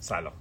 [0.00, 0.32] سلام.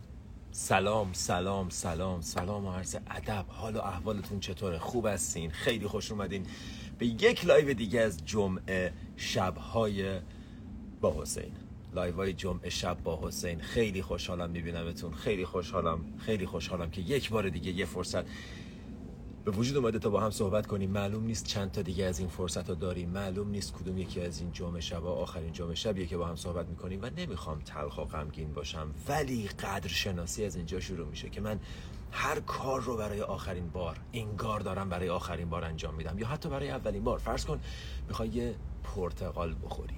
[0.51, 3.45] سلام سلام سلام سلام و عرض ادب.
[3.47, 6.45] حال و احوالتون چطوره؟ خوب هستین؟ خیلی خوش اومدین.
[6.97, 10.19] به یک live دیگه از جمعه شبهای
[11.01, 11.51] با حسین.
[11.93, 13.59] live های جمعه شب با حسین.
[13.61, 15.13] خیلی خوشحالم میبینمتون.
[15.13, 18.25] خیلی خوشحالم خیلی خوشحالم که یک بار دیگه یه فرصت
[19.51, 20.89] به وجود اومده تا با هم صحبت کنیم.
[20.89, 23.09] معلوم نیست چند تا دیگه از این فرصت ها داریم.
[23.09, 26.67] معلوم نیست کدوم یکی از این جمعه شب آخرین جمعه شبیه که با هم صحبت
[26.67, 31.41] می‌کنیم و نمی‌خوام تلخ و غمگین باشم ولی قدر شناسی از اینجا شروع میشه که
[31.41, 31.59] من
[32.11, 36.49] هر کار رو برای آخرین بار انگار دارم برای آخرین بار انجام میدم یا حتی
[36.49, 37.19] برای اولین بار.
[37.19, 37.59] فرض کن
[38.07, 39.95] می‌خوای یه پرتقال بخوری.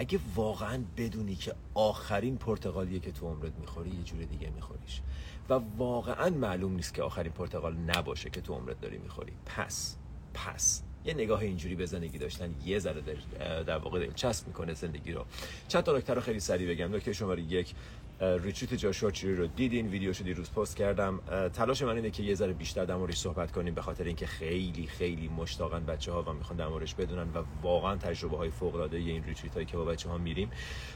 [0.00, 5.00] اگه واقعا بدونی که آخرین پرتقالیه که تو عمرت می‌خوری یه جور دیگه میخوریش.
[5.48, 9.32] و واقعا معلوم نیست که آخرین پرتقال نباشه که تو عمرت داری می‌خوری.
[9.46, 9.96] پس
[10.34, 15.12] پس یه نگاه اینجوری به زندگی داشتن یه ذره در, در واقع دلچسب می‌کنه زندگی
[15.12, 15.24] رو.
[15.68, 16.94] چند تا نکته رو خیلی سریع بگم.
[16.94, 17.74] نکته شماره یک
[18.20, 21.20] retreat Joshua Tree رو دیدین ویدیوشو دیروز پست کردم.
[21.52, 24.86] تلاش من اینه که یه ذره بیشتر در موردش صحبت کنیم به خاطر اینکه خیلی
[24.86, 28.96] خیلی مشتاقن بچه ها و می‌خوان در موردش بدونن و واقعا تجربه های فوق العاده
[28.96, 30.50] این retreat هایی که با بچه ها میریم.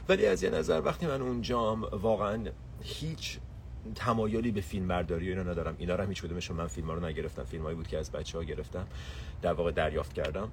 [0.09, 2.43] ولی از یه نظر وقتی من اونجام واقعا
[2.81, 3.39] هیچ
[3.95, 5.75] تمایلی به فیلم برداری اینا ندارم.
[5.77, 7.43] اینا رو هم هیچ کدومشون من فیلم رو نگرفتم.
[7.43, 8.87] فیلمایی بود که از بچه ها گرفتم
[9.41, 10.51] در واقع دریافت کردم.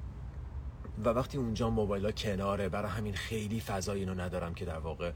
[1.04, 5.12] و وقتی اونجا موبایل ها کناره برای همین خیلی فضای اینو ندارم که در واقع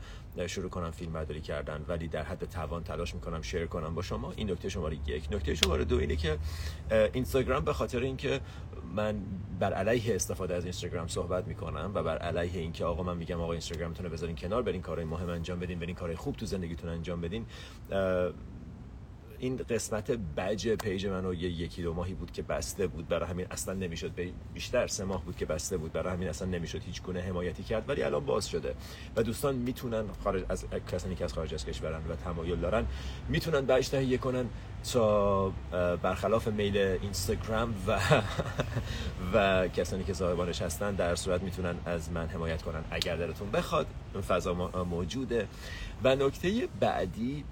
[0.47, 1.85] شروع کنم فیلم برداری کردن.
[1.89, 3.95] ولی در حد توان تلاش می‌کنم شیر کنم.
[3.95, 5.29] با شما این نکته شماره یک.
[5.33, 6.39] نکته شماره دو اینه که
[7.13, 8.41] اینستاگرام به خاطر اینکه
[8.95, 9.17] من
[9.61, 13.53] بر علیه استفاده از اینستاگرام صحبت می‌کنم و بر علیه اینکه آقا من میگم آقا
[13.53, 17.21] اینستاگرامتون رو بذارین کنار برین کارهای مهم انجام بدین برین کارهای خوب تو زندگیتون انجام
[17.21, 17.47] بدین
[19.39, 23.09] این قسمت بج پیج منو یه یکی دو ماهی بود که بسته بود.
[23.09, 24.11] برای همین اصلا نمی‌شد
[24.55, 25.93] بیشتر سه ماه بود که بسته بود.
[25.93, 27.89] برای همین اصلا نمی‌شد هیچ گونه حمایتی کرد.
[27.89, 28.75] ولی الان باز شده.
[29.17, 32.87] و دوستان می‌تونن خارج از کسانی که از خارج از کشورن و تمایل دارن
[33.29, 34.47] می‌تونن بج تهیه کنن
[34.93, 35.49] تا
[36.03, 38.01] برخلاف میل اینستاگرام و
[39.35, 42.85] و کسانی که صاحبانش هستن در صورت می‌تونن از من حمایت کنن.
[42.91, 43.87] اگر دلتون بخواد
[44.29, 44.55] فضا
[44.85, 45.49] موجوده.
[46.05, 47.45] و نکته بعدی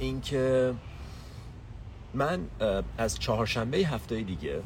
[0.00, 0.74] اینکه
[2.14, 2.48] من
[2.98, 4.62] از چهارشنبه هفته دیگه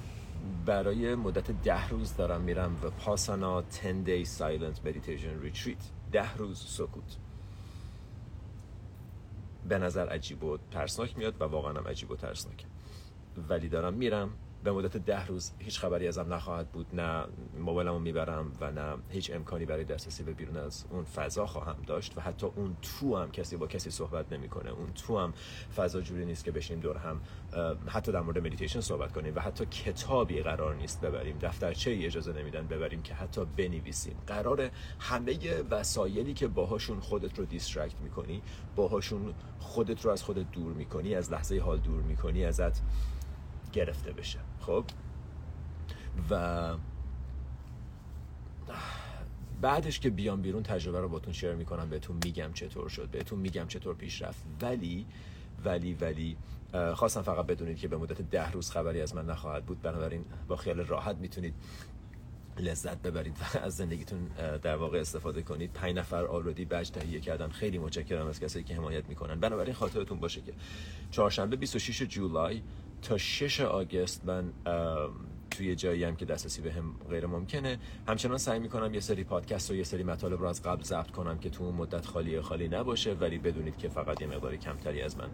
[0.66, 5.82] برای مدت ده روز دارم میرم و پاسانا 10 day silent meditation retreat.
[6.12, 7.16] ده روز سکوت.
[9.68, 12.66] به نظر عجیب و ترسناک میاد و واقعا هم عجیب و ترسناک
[13.48, 14.30] ولی دارم میرم.
[14.64, 16.86] به مدت ده روز هیچ خبری ازم نخواهد بود.
[16.92, 17.24] نه
[17.60, 22.18] موبایلمو می‌برم و نه هیچ امکانی برای دسترسی به بیرون از اون فضا خواهم داشت
[22.18, 24.70] و حتی اون تو هم کسی با کسی صحبت نمی‌کنه.
[24.70, 25.32] اون تو هم
[25.76, 27.20] فضا جوری نیست که بشینیم دور هم
[27.86, 31.38] حتی در مورد مدیتیشن صحبت کنیم و حتی کتابی قرار نیست ببریم.
[31.38, 34.16] دفترچه اجازه نمیدن ببریم که حتی بنویسیم.
[34.26, 34.70] قرار
[35.00, 35.38] همه
[35.70, 38.42] وسایلی که باهاشون خودت رو دیسترکت می‌کنی
[38.76, 42.82] باهاشون خودت رو از خودت دور می‌کنی از لحظه حال دور می‌کنی ازت
[43.74, 44.38] گرفته بشه.
[44.60, 44.84] خب؟
[46.30, 46.74] و
[49.60, 53.66] بعدش که بیام بیرون تجربه رو باتون شیر می‌کنم بهتون میگم چطور شد بهتون میگم
[53.68, 54.44] چطور پیش رفت.
[54.60, 55.06] ولی
[55.64, 56.36] ولی ولی
[56.94, 59.82] خواستم فقط بدونید که به مدت ده روز خبری از من نخواهد بود.
[59.82, 61.54] بنابراین با خیال راحت می‌تونید
[62.58, 64.24] لذت ببرید و از زندگیتون
[64.62, 65.72] در واقع استفاده کنید.
[65.72, 69.40] پنج نفر آلردی بج تهیه کردن خیلی متشکرم از کسایی که حمایت می‌کنن.
[69.40, 70.52] بنابراین خاطرتون باشه که
[71.10, 72.62] چهارشنبه 26 جولای
[73.04, 74.52] تا 6 آگست من
[75.50, 77.78] توی جایی هم که دسترسی به هم غیر ممکنه.
[78.08, 81.38] همچنان سعی می‌کنم یه سری پادکست و یه سری مطالب رو از قبل ضبط کنم
[81.38, 85.16] که تو اون مدت خالی خالی نباشه ولی بدونید که فقط یه مقداری کمتری از
[85.18, 85.30] من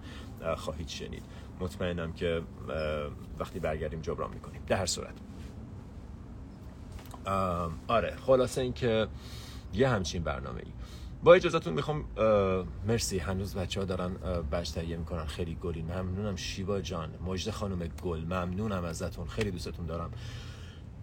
[0.56, 1.22] خواهید شنید.
[1.60, 2.42] مطمئنم که
[3.38, 4.62] وقتی برگردیم جبران می‌کنیم.
[4.66, 5.14] در هر صورت.
[7.88, 9.09] آره خلاصه اینکه
[9.75, 10.72] یه همچین برنامه ای
[11.25, 12.04] با اجازتون می‌خوام
[12.86, 13.19] مرسی.
[13.19, 14.14] هنوز بچه ها دارن
[14.53, 15.26] بچ تهیه می‌کنن.
[15.26, 15.82] خیلی گلی.
[15.82, 17.10] ممنونم شیوا جان.
[17.26, 18.20] مجد خانم گل.
[18.20, 19.26] ممنونم ازتون.
[19.26, 20.10] خیلی دوستتون دارم.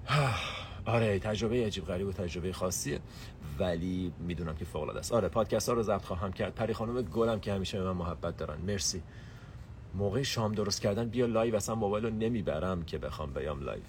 [0.86, 3.00] آره تجربه عجیب غریب و تجربه خاصیه.
[3.60, 5.14] ولی می‌دونم که فوق العاده است.
[5.14, 6.56] آره پادکست ها رو ضبط خواهم کرد.
[6.56, 8.58] پری خانم گلم که همیشه به من محبت دارن.
[8.62, 9.04] مرسی.
[9.96, 11.56] موقع شام درست کردن بیا live.
[11.56, 13.84] اصلا موبایل رو نمی‌برم که بخوام بیام live.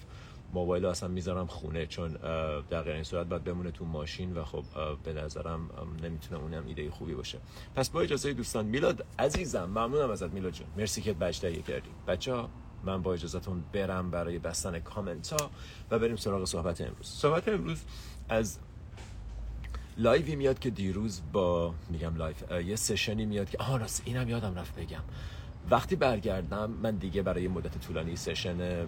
[0.53, 2.11] موبایل اصلا می‌ذارم خونه چون
[2.69, 4.63] در غیر این صورت باید بمونه تو ماشین و خب
[5.03, 5.69] به نظرم
[6.03, 7.37] نمی‌تونه اونم ایده خوبی باشه.
[7.75, 11.89] پس با اجازه دوستان میلاد عزیزم ممنونم ازت میلاد جون مرسی که بچ تهیه کردی.
[12.07, 12.49] بچه ها
[12.83, 15.51] من با اجازهتون برم برای بستن کامنت ها
[15.91, 17.07] و بریم سراغ صحبت امروز.
[17.07, 17.83] صحبت امروز
[18.29, 18.59] از
[19.97, 24.01] live ی میاد که دیروز با میگم live یه session ی میاد که آها راست
[24.05, 25.03] اینم یادم رفت بگم.
[25.71, 28.87] وقتی برگردم من دیگه برای مدت طولانی session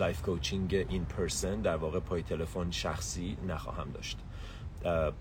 [0.00, 4.18] life coaching in person در واقع پای تلفن شخصی نخواهم داشت.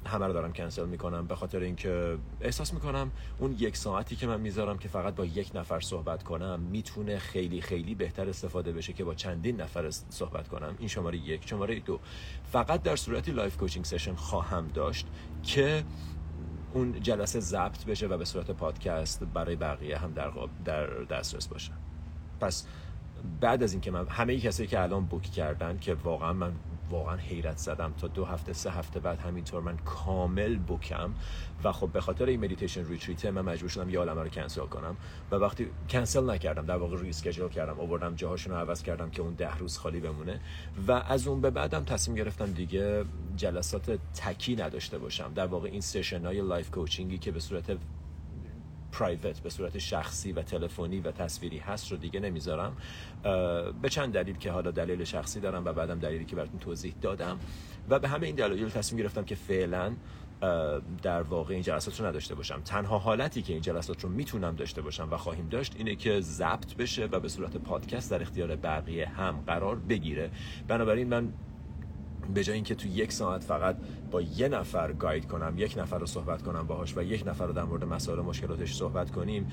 [0.06, 1.28] همه رو دارم کنسل می‌کنم.
[1.28, 5.52] به خاطر اینکه احساس می‌کنم اون یک ساعتی که من می‌ذارم که فقط با یک
[5.56, 10.76] نفر صحبت کنم می‌تونه خیلی خیلی بهتر استفاده بشه که با چندین نفر صحبت کنم.
[10.80, 11.48] این شماره یک.
[11.50, 12.00] شماره دو.
[12.52, 15.08] فقط در صورتی life coaching session خواهم داشت
[15.44, 15.84] که
[16.74, 20.31] اون جلسه ضبط بشه و به صورت پادکست برای بقیه هم در,
[20.66, 21.72] در دسترس باشه.
[22.40, 22.66] پس
[23.42, 26.51] بعد از اینکه من همه کسایی که الان book کردن که واقعا من
[26.89, 31.13] واقعا حیرت زدم تا دو هفته سه هفته بعد همینطور من کامل book م
[31.63, 34.98] و خب به خاطر این meditation retreat من مجبور شدم یه عالمه رو کنسل کنم
[35.31, 39.33] و وقتی کنسل نکردم در واقع reschedule کردم آوردم جاهاشون رو عوض کردم که اون
[39.33, 40.39] ده روز خالی بمونه
[40.88, 43.06] و از اون به بعدم تصمیم گرفتم دیگه
[43.36, 45.31] جلسات تکی نداشته باشم.
[45.36, 47.77] در واقع این session های life coaching ی که به صورت
[48.92, 52.77] private به صورت شخصی و تلفنی و تصویری هست رو دیگه نمی‌ذارم.
[53.81, 57.39] به چند دلیل که حالا دلیل شخصی دارم و بعدم دلیلی که براتون توضیح دادم.
[57.89, 59.94] و به همه این دلایل تصمیم گرفتم که فعلا
[61.01, 62.62] در واقع این جلسات رو نداشته باشم.
[62.62, 66.75] تنها حالتی که این جلسات رو می‌تونم داشته باشم و خواهیم داشت اینه که ضبط
[66.75, 70.31] بشه و به صورت پادکست در اختیار بقیه هم قرار بگیره.
[70.68, 71.33] بنابراین من
[72.34, 73.78] به جای اینکه تو یک ساعت فقط
[74.12, 77.54] با یه نفر گاید کنم یک نفر رو صحبت کنم باهاش و یک نفر رو
[77.54, 79.48] در مورد مسائل مشکلاتش صحبت کنیم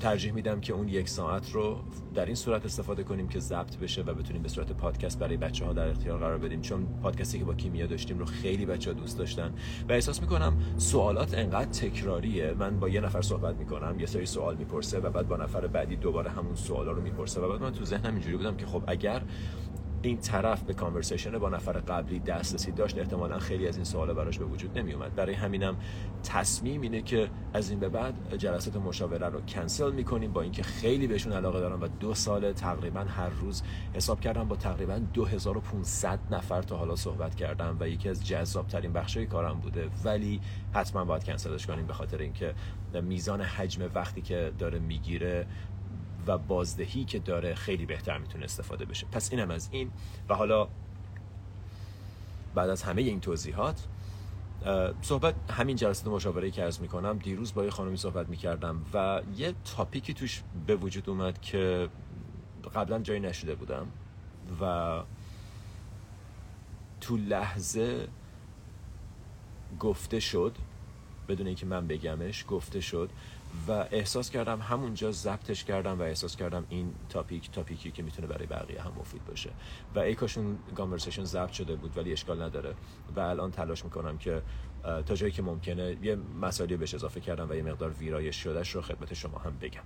[0.00, 1.78] ترجیح میدم که اون یک ساعت رو
[2.14, 5.64] در این صورت استفاده کنیم که ضبط بشه و بتونیم به صورت پادکست برای بچه
[5.64, 6.60] ها در اختیار قرار بدیم.
[6.60, 9.54] چون پادکستی که با کیمیا داشتیم رو خیلی بچه ها دوست داشتن
[9.88, 12.54] و احساس می‌کنم سوالات انقدر تکراریه.
[12.58, 15.96] من با یه نفر صحبت می‌کنم یه سری سوال می‌پرسه و بعد با نفر بعدی
[15.96, 19.22] دوباره همون سوالا رو می‌پرسه و بعد من تو ذهنم اینجوری بودم که خب اگر
[20.08, 24.38] این طرف به کانورسیشن با نفر قبلی دسترسی داشت احتمالا خیلی از این سوالا براش
[24.38, 25.76] به وجود نمی اومد برای همینم
[26.24, 31.06] تصمیم اینه که از این به بعد جلسات مشاوره رو کنسل می‌کنیم با اینکه خیلی
[31.06, 33.62] بهشون علاقه دارم و دو سال تقریبا هر روز
[33.94, 38.92] حساب کردم با تقریبا 2500 نفر تا حالا صحبت کردم و یکی از جذاب ترین
[38.92, 39.88] بخشای کارم بوده.
[40.04, 40.40] ولی
[40.74, 42.54] حتما باید کنسلش کنیم به خاطر اینکه
[43.02, 45.46] میزان حجم وقتی که داره می‌گیره
[46.26, 49.06] و بازدهی که داره خیلی بهتر می‌تونه استفاده بشه.
[49.12, 49.90] پس اینم از این.
[50.28, 50.68] و حالا
[52.54, 53.86] بعد از همه این توضیحات
[55.02, 59.54] صحبت همین جلسه مشاوره که عرض می‌کنم دیروز با یه خانمی صحبت می‌کردم و یه
[59.76, 61.88] تاپیکی توش به وجود اومد که
[62.74, 63.86] قبلا جایی نشده بودم
[64.60, 65.02] و
[67.00, 68.08] تو لحظه
[69.80, 70.56] گفته شد
[71.28, 73.10] بدون اینکه من بگمش گفته شد
[73.68, 78.46] و احساس کردم همونجا ضبطش کردم و احساس کردم این تاپیک تاپیکی که می‌تونه برای
[78.46, 79.50] بقیه هم مفید باشه.
[79.94, 82.74] و ای کاشون کانورسیشن ضبط شده بود ولی اشکال نداره.
[83.16, 84.42] و الان تلاش می‌کنم که
[85.06, 88.82] تا جایی که ممکنه یه مسائلی بهش اضافه کردم و یه مقدار ویرایش شدهش رو
[88.82, 89.82] خدمت شما هم بگم.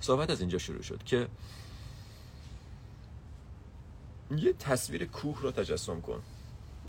[0.00, 1.28] صحبت از اینجا شروع شد که
[4.30, 6.22] یه تصویر کوه رو تجسم کن.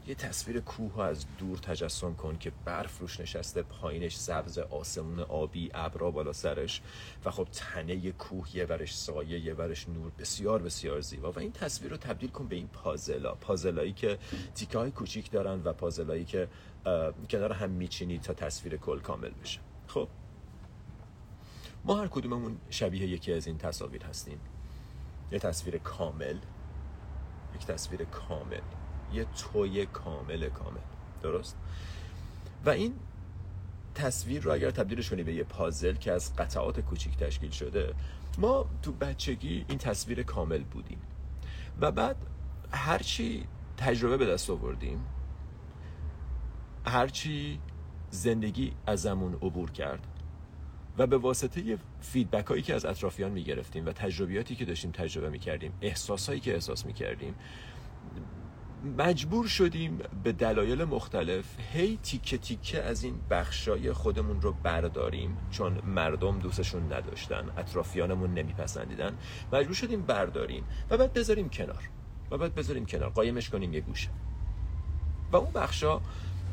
[0.10, 5.72] یه تصویر کوه از دور تجسم کن که برف روش نشسته پایینش سبز آسمون آبی
[5.74, 6.82] ابرا بالا سرش.
[7.26, 10.12] و خب تنه کوه یه ورش سایه یه ورش نور.
[10.20, 11.32] بسیار بسیار زیبا.
[11.32, 13.36] و این تصویر رو تبدیل کن به این پازلا.
[13.36, 14.18] پازلایی که
[14.56, 16.48] تیکه های کوچیک دارن و پازلایی که
[17.30, 19.60] کنار هم میچینی تا تصویر کل کامل بشه.
[19.88, 20.08] خب.
[21.86, 24.40] ما هر کدوممون شبیه یکی از این تصاویر هستیم.
[25.32, 26.38] یه تصویر کامل.
[27.56, 28.79] یک تصویر کامل.
[29.14, 30.80] یه توی کامل کامل.
[31.24, 31.58] درست؟
[32.66, 32.94] و این
[33.96, 37.94] تصویر رو اگر تبدیلش کنی به یه پازل که از قطعات کوچیک تشکیل شده
[38.38, 41.02] ما تو بچگی این تصویر کامل بودیم.
[41.82, 42.16] و بعد
[42.72, 43.46] هرچی
[43.78, 45.06] تجربه به دست آوردیم
[46.86, 47.60] هرچی
[48.12, 50.08] زندگی ازمون عبور کرد
[50.98, 55.30] و به واسطه فیدبک هایی که از اطرافیان می گرفتیم و تجربیاتی که داشتیم تجربه
[55.30, 57.36] می کردیم احساس هایی که احساس می کردیم
[58.84, 65.82] مجبور شدیم به دلایل مختلف هی تیکه تیکه از این بخشای خودمون رو برداریم چون
[65.86, 69.18] مردم دوستشون نداشتن اطرافیانمون نمیپسندیدن.
[69.54, 71.90] مجبور شدیم برداریم و بعد بذاریم کنار.
[72.32, 73.10] و بعد بذاریم کنار.
[73.10, 74.10] قایمش کنیم یه گوشه.
[75.32, 76.02] و اون بخشا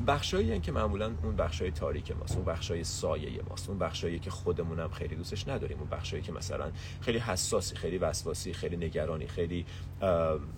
[0.07, 4.81] بخشایی که معمولا اون بخشای تاریک ماست اون بخشای سایه ماست اون بخشایی که خودمون
[4.81, 9.67] هم خیلی دوستش نداریم اون بخشایی که مثلا خیلی حساسی خیلی وسواسی خیلی نگرانی خیلی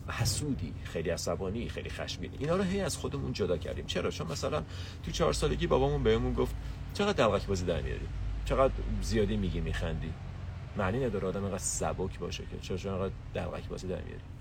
[0.08, 2.36] حسودی خیلی عصبانی خیلی خشمگینی.
[2.38, 3.86] اینا رو هی از خودمون جدا کردیم.
[3.86, 4.62] چرا؟ چون مثلا
[5.02, 6.54] تو چهار سالگی بابامون بهمون گفت
[6.94, 8.08] چقدر دلغک بازی در میاری؟
[8.44, 10.12] چقدر زیادی میگی میخندی؟
[10.76, 14.37] معنی نداره آدم اینقدر سبک باشه که چرا چون اینقدر دلغک بازی در میاری؟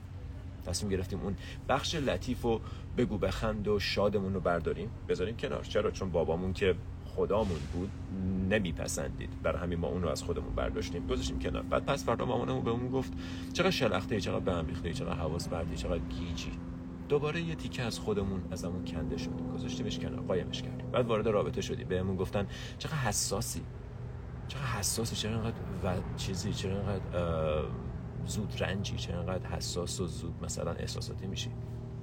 [0.67, 1.35] تصمیم گرفتیم اون
[1.69, 2.61] بخش لطیف و
[2.97, 4.89] بگو بخند و شادمون رو برداریم.
[5.09, 5.63] بذاریم کنار.
[5.63, 7.89] چرا؟ چون بابامون که خدامون بود
[8.49, 9.29] نمیپسندید.
[9.43, 11.07] برای همین ما اون رو از خودمون برداشتیم.
[11.07, 11.63] گذاشتیم کنار.
[11.63, 13.13] بعد پس فردا مامانمون بهمون گفت
[13.53, 16.51] چقدر شلخته چقدر به هم ریخته چقدر حواس بردی چقدر گیجی.
[17.09, 19.31] دوباره یه تیکه از خودمون از همون کنده شد.
[19.53, 20.21] گذاشتیمش کنار.
[20.21, 20.91] قایمش کردیم.
[20.91, 21.87] بعد وارد رابطه شدیم.
[21.87, 22.47] بهمون گفتن
[22.77, 23.61] چقدر حساسی.
[24.47, 25.15] چقدر حساسی.
[25.15, 27.01] چرا اینقدر و چیزی چرا اینقدر
[28.27, 31.51] زودرنجی چرا اینقدر حساس و زود مثلا احساساتی میشی.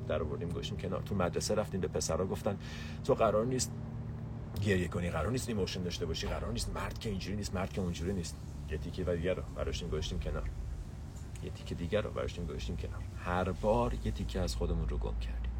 [0.09, 1.02] در آوردیم گوشیم کنار.
[1.02, 2.59] تو مدرسه رفتیم به پسرا گفتن
[3.04, 3.73] تو قرار نیست
[4.62, 7.81] گریه کنی قرار نیست emotion داشته باشی قرار نیست مرد که اینجوری نیست مرد که
[7.81, 8.37] اونجوری نیست.
[8.71, 10.50] یه تیکه دیگر رو برداشتیم گذاشتیم کنار.
[11.43, 13.02] یه تیکه دیگر رو برداشتیم گذاشتیم کنار.
[13.25, 15.52] هر بار یه تیکه از خودمون رو گم کردیم.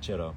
[0.00, 0.34] چرا؟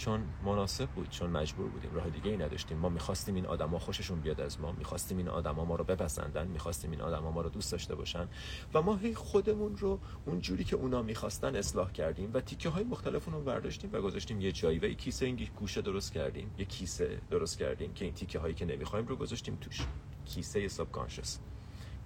[0.00, 1.94] چون مناسب بود چون مجبور بودیم.
[1.94, 2.78] راه دیگه ای نداشتیم.
[2.78, 4.72] ما می‌خواستیم این آدما خوششون بیاد از ما.
[4.72, 6.46] می‌خواستیم این آدما ما رو بپسندن.
[6.46, 8.28] می‌خواستیم این آدما ما رو دوست داشته باشن.
[8.74, 12.84] و ما هی خودمون رو اون جوری که اونا می‌خواستن اصلاح کردیم و تیکه های
[12.84, 16.50] مختلف رو برداشتیم و گذاشتیم یه جایی و یه کیسه این گوشه درست کردیم.
[16.58, 19.86] یه کیسه درست کردیم که این تیکه هایی که نمی‌خوایم رو گذاشتیم توش.
[20.24, 20.88] کیسه ساب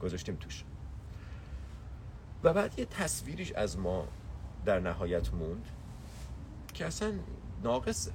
[0.01, 0.65] گذاشتیم توش.
[2.45, 4.09] و بعد یه تصویریش از ما
[4.65, 5.69] در نهایت موند
[6.75, 7.13] که اصلا
[7.65, 8.13] ناقصه.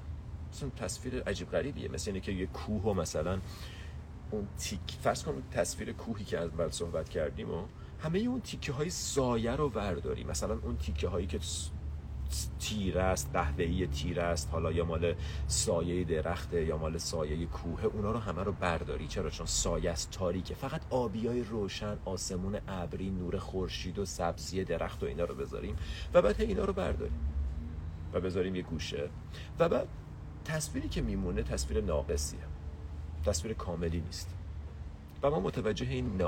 [0.54, 1.90] اصلا تصویر عجیب غریبیه.
[1.92, 3.40] مثل که یه کوه و مثلا
[4.32, 7.64] اون تیک فرض کن تصویر کوهی که اول صحبت کردیم و
[8.00, 11.40] همه اون تیکه های سایه رو ورداری مثلا اون تیکه هایی که
[12.60, 15.16] تیر است قهوه‌ای تیر است حالا یا مال
[15.48, 19.08] سایه درخته یا مال سایه کوه اونا رو همه رو برداری.
[19.08, 20.56] چرا؟ چون سایه است تاریکه.
[20.56, 25.76] فقط آبیای روشن آسمون ابری نور خورشید و سبزی درخت و اینا رو بذاریم
[26.14, 27.39] و بعد اینا رو برداریم.
[28.14, 29.10] و بذاریم یه گوشه.
[29.60, 29.88] و بعد
[30.46, 32.40] تصویری که میمونه تصویر ناقصیه.
[33.26, 34.30] تصویر کاملی نیست.
[35.24, 36.22] و ما متوجه این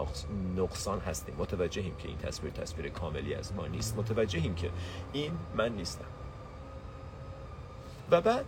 [0.57, 1.35] نقصان هستیم.
[1.35, 3.97] متوجهیم که این تصویر تصویر کاملی از ما نیست.
[3.97, 4.69] متوجهیم که
[5.13, 6.05] این من نیستم.
[8.11, 8.45] و بعد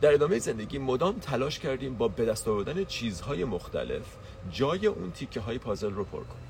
[0.00, 4.16] در ادامه زندگی مدام تلاش کردیم با به دست آوردن چیزهای مختلف
[4.50, 6.45] جای اون تیکه های پازل رو پر کنیم.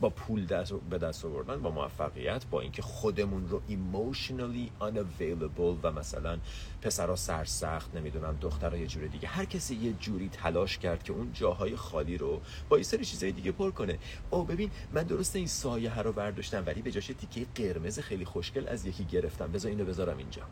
[0.00, 5.92] با پول دست به دست آوردن با موفقیت با اینکه خودمون رو emotionally unavailable و
[5.92, 6.38] مثلا
[6.82, 9.28] پسرا سرسخت نمی‌دونم دخترها یه جور دیگه.
[9.28, 13.32] هر کسی یه جوری تلاش کرد که اون جاهای خالی رو با یه سری چیزای
[13.32, 13.98] دیگه پر کنه.
[14.30, 18.68] او ببین من درسته این سایه رو برداشتم ولی به جاش تیکه قرمز خیلی خوشگل
[18.68, 19.52] از یکی گرفتم.
[19.52, 20.42] بذار اینو بذارم اینجا.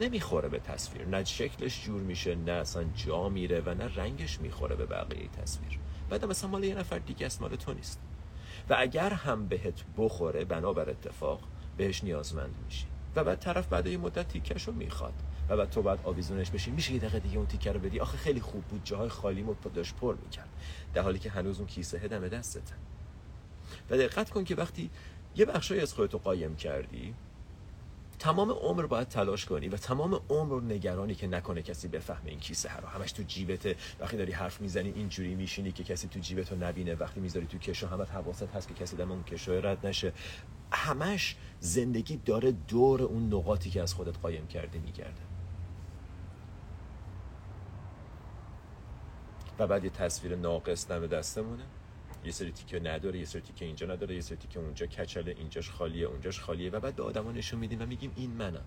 [0.00, 1.06] نمی‌خوره به تصویر.
[1.06, 5.78] نه شکلش جور میشه نه اصلا جا میره و نه رنگش می‌خوره به بقیه تصویر.
[6.10, 8.00] بعد مثلا مال یه نفر دیگه است مال تو نیست.
[8.70, 11.40] و اگر هم بهت بخوره بنابر اتفاق
[11.76, 12.86] بهش نیازمند میشی.
[13.16, 15.14] و بعد طرف بعد یه مدت تیکش رو می‌خواد.
[15.48, 16.70] و بعد تو بعد آویزونش بشی.
[16.70, 18.80] میشه یه دقیقه دیگه اون تیکه رو بدی؟ آخه خیلی خوب بود.
[18.84, 20.48] جاهای خالی مو داشت پر می‌کرد.
[20.94, 22.74] در حالی که هنوز اون کیسه دم دستته.
[23.90, 24.90] و دقت کن که وقتی
[25.36, 27.14] یه بخشی از خودتو قایم کردی
[28.22, 32.76] تمام عمر باید تلاش کنی و تمام عمر نگرانی که نکنه کسی بفهمه این کیسه
[32.76, 32.88] رو.
[32.88, 33.76] همش تو جیبته.
[34.00, 36.94] وقتی داری حرف می‌زنی اینجوری میشینی که کسی تو جیبتو نبینه.
[36.94, 40.12] وقتی می‌ذاری تو کشو همه حواست هست که کسی دم اون کشو رد نشه.
[40.72, 45.22] همش زندگی داره دور اون نقاطی که از خودت قایم کرده میگرده.
[49.58, 51.64] و بعد یه تصویر ناقص دم دستمونه.
[52.24, 55.70] یه سری تیکه نداره یه سری تیکه اینجا نداره یه سری تیکه اونجا کچله اینجاش
[55.70, 56.70] خالیه اونجاش خالیه.
[56.70, 58.64] و بعد به آدما نشون میدیم و میگیم این منم.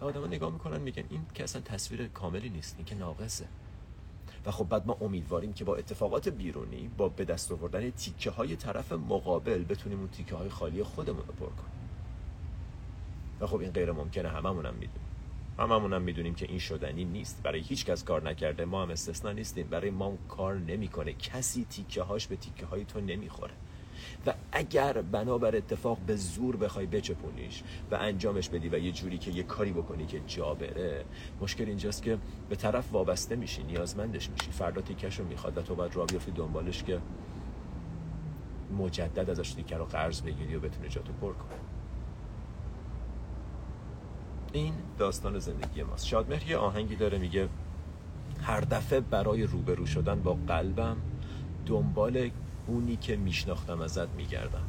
[0.00, 3.46] و آدما نگاه می‌کنن میگن این که اصلا تصویر کاملی نیست این که ناقصه.
[4.46, 8.56] و خب بعد ما امیدواریم که با اتفاقات بیرونی با به دست آوردن تیکه های
[8.56, 11.72] طرف مقابل بتونیم اون تیکه های خالی خودمون رو پر کنیم.
[13.40, 15.11] و خب این غیر ممکنه هممونم می‌دونیم.
[15.62, 17.42] هممون هم می‌دونیم که این شدنی نیست.
[17.42, 18.64] برای هیچ کس کار نکرده.
[18.64, 19.66] ما هم استثنا نیستیم.
[19.66, 21.12] برای ما کار نمی‌کنه.
[21.12, 23.52] کسی تیکه هاش به تیکه های تو نمی‌خوره.
[24.26, 29.30] و اگر بنابر اتفاق به زور بخوای بچپونیش و انجامش بدی و یه جوری که
[29.30, 31.04] یه کاری بکنی که جا بره
[31.40, 34.50] مشکل اینجاست که به طرف وابسته میشی نیازمندش میشی.
[34.50, 37.00] فردا تیکش رو می‌خواد و تو باید را بیافتی دنبالش که
[38.78, 41.71] مجدد ازش تیکه رو قرض بگیری و بتونه جاتو پر کنه
[44.52, 46.06] این داستان زندگی ماست.
[46.06, 47.48] شادمهر یه آهنگی داره میگه
[48.42, 50.96] هر دفعه برای روبرو شدن با قلبم
[51.66, 52.30] دنبال
[52.66, 54.64] اونی که میشناختم ازت میگردم.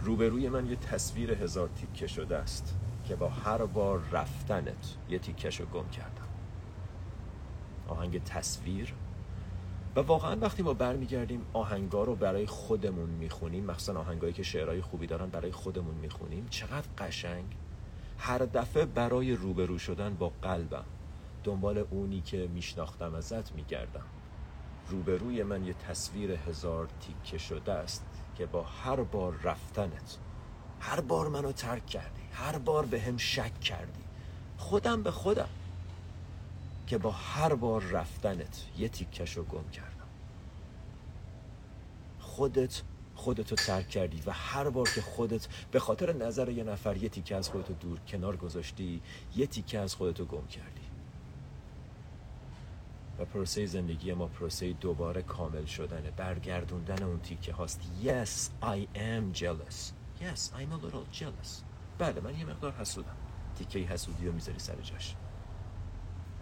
[0.00, 5.60] روبروی من یه تصویر هزار تیکه شده است که با هر بار رفتنت یه تیکش
[5.60, 6.28] رو گم کردم.
[7.88, 8.94] آهنگ تصویر.
[9.96, 15.06] و واقعا وقتی ما برمیگردیم آهنگا رو برای خودمون می‌خونیم مخصوصا آهنگایی که شعرهای خوبی
[15.06, 17.44] دارن برای خودمون می‌خونیم چقدر قشنگ.
[18.20, 20.84] هر دفعه برای روبرو شدن با قلبم.
[21.44, 24.04] دنبال اونی که میشناختم ازت میگردم.
[24.88, 30.18] روبروی من یه تصویر هزار تیکه شده است که با هر بار رفتنت
[30.80, 34.02] هر بار منو ترک کردی هر بار به هم شک کردی
[34.56, 35.48] خودم به خودم
[36.86, 39.90] که با هر بار رفتنت یه تیکش رو گم کردم.
[42.18, 42.82] خودت
[43.20, 47.36] خودتو ترک کردی و هر بار که خودت به خاطر نظر یه نفر یه تیکه
[47.36, 49.02] از خودتو دور کنار گذاشتی
[49.36, 50.80] یه تیکه از خودتو گم کردی.
[53.18, 56.10] و پروسه زندگی ما پروسه دوباره کامل شدنه.
[56.10, 57.80] برگردوندن اون تیکه هاست.
[58.04, 59.92] Yes, I am jealous.
[60.20, 61.62] Yes, I'm a little jealous.
[61.98, 63.16] بله من یه مقدار حسودم.
[63.58, 65.14] تیکه حسودی رو می‌ذاری سر جاش.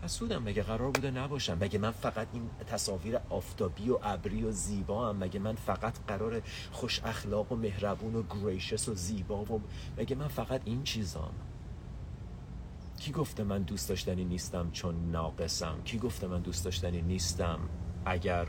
[0.03, 5.09] حسودم مگه قرار بوده نباشم؟ مگه من فقط این تصاویر آفتابی و ابری و زیبا
[5.09, 9.61] هم مگه من فقط قرار خوش اخلاق و مهربون و گریشس و زیبا و
[9.99, 11.33] مگه من فقط این چیزام؟
[12.99, 17.59] کی گفته من دوست داشتنی نیستم چون ناقصم؟ کی گفته من دوست داشتنی نیستم
[18.05, 18.49] اگر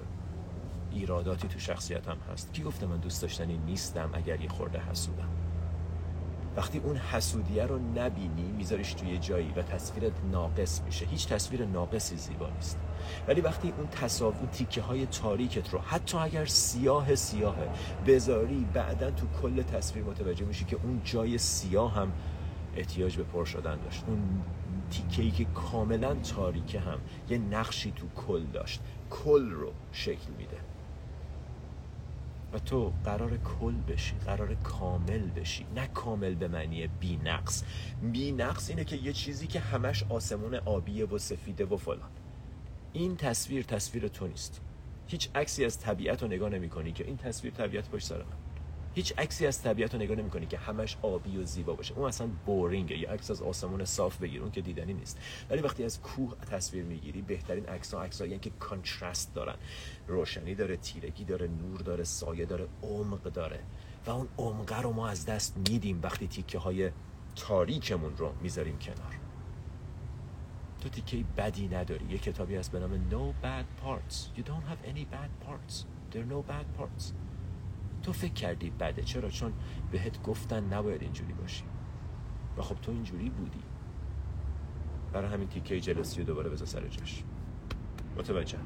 [0.91, 5.38] ایراداتی تو شخصیتم هست؟ کی گفته من دوست داشتنی نیستم اگر یه خورده حسودم؟
[6.59, 11.05] وقتی اون حسودیه رو نبینی میذاریش توی جایی و تصویرت ناقص میشه.
[11.05, 12.77] هیچ تصویر ناقصی زیبا نیست.
[13.27, 17.69] ولی وقتی اون تصاویر تیکه های تاریکت رو حتی اگر سیاه سیاهه
[18.07, 22.11] بذاری بعدا تو کل تصویر متوجه میشی که اون جای سیاه هم
[22.75, 24.03] احتیاج به پر شدن داشت.
[24.07, 24.41] اون
[24.91, 26.99] تیکه ای که کاملا تاریکه هم
[27.29, 28.81] یه نقشی تو کل داشت.
[29.09, 30.57] کل رو شکل میده.
[32.53, 35.65] و تو قرار کل بشی قرار کامل بشی.
[35.75, 37.63] نه کامل به معنی بی نقص
[38.11, 42.09] بی نقص اینه که یه چیزی که همش آسمون آبیه و سفیده و فلان.
[42.93, 44.61] این تصویر تصویر تو نیست.
[45.07, 48.23] هیچ عکسی از طبیعت رو نگاه نمی کنی که این تصویر طبیعت باش سر
[48.99, 51.93] هیچ عکسی از طبیعت رو نگاه نمی‌کنی که همش آبی و زیبا باشه.
[51.93, 55.19] اون اصلا بورینگه یه عکس از آسمون صاف بگیر اون که دیدنی نیست.
[55.49, 59.55] ولی وقتی از کوه تصویر می‌گیری بهترین عکس ها عکسایی که کانترست دارن.
[60.07, 63.59] روشنی داره تیرگی داره نور داره سایه داره عمق داره.
[64.05, 66.91] و اون عمقه رو ما از دست میدیم وقتی تیکه های
[67.35, 69.15] تاریکمون رو می‌ذاریم کنار.
[70.81, 72.05] تو تیکه بدی نداری.
[72.09, 74.39] یه کتابی هست به نام No Bad Parts.
[74.39, 75.85] You don't have any bad parts.
[76.11, 77.13] There are no bad parts.
[78.03, 79.01] تو فکر کردی بده.
[79.01, 79.53] چرا؟ چون
[79.91, 81.63] بهت گفتن نباید اینجوری باشی.
[82.57, 83.59] و خب تو اینجوری بودی.
[85.13, 87.23] برای همین تیکه جلسی رو دوباره بذار سر جاش.
[88.17, 88.57] متوجه؟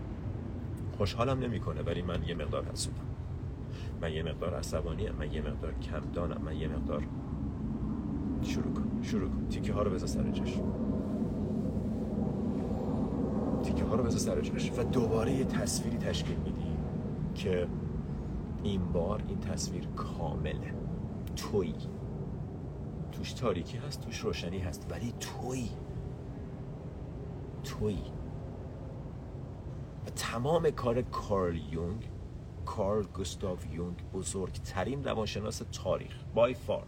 [0.98, 3.06] خوشحالم نمی‌کنه ولی من یه مقدار حسودم.
[4.02, 7.04] من یه مقدار عصبانی من یه مقدار کم دانم من یه مقدار
[8.42, 9.48] شروع کن شروع کن.
[9.48, 10.54] تیکه ها رو بذار سر جاش.
[13.64, 14.72] تیکه ها رو بذار سر جاش.
[14.78, 16.78] و دوباره یه تصویری تشکیل میدی
[17.36, 17.68] که
[18.64, 20.74] این بار این تصویر کامله.
[21.36, 21.74] توی.
[23.12, 25.70] توش تاریکی هست توش روشنی هست ولی توی.
[27.64, 27.98] توی.
[30.06, 32.10] و تمام کار کارل یونگ
[32.66, 36.88] کارل گوستاف یونگ بزرگترین روانشناس تاریخ بای فار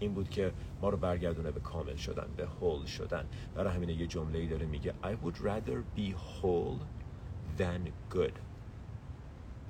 [0.00, 3.24] این بود که ما رو برگردونه به کامل شدن به هول شدن.
[3.54, 6.78] برای همینه یه جمله داره میگه I would rather be whole
[7.58, 8.53] than good.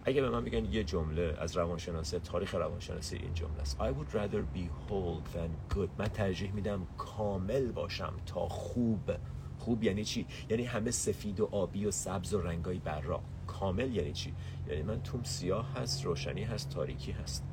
[0.07, 3.79] اگه به من میگن یه جمله از روانشناسی تاریخ روانشناسی این جمله است.
[3.79, 5.89] I would rather be whole than good.
[5.99, 9.11] من ترجیح میدم کامل باشم تا خوب.
[9.59, 13.23] خوب یعنی چی؟ یعنی همه سفید و آبی و سبز و رنگای براق.
[13.47, 14.35] کامل یعنی چی؟
[14.69, 17.45] یعنی من توم سیاه هست روشنی هست تاریکی هست.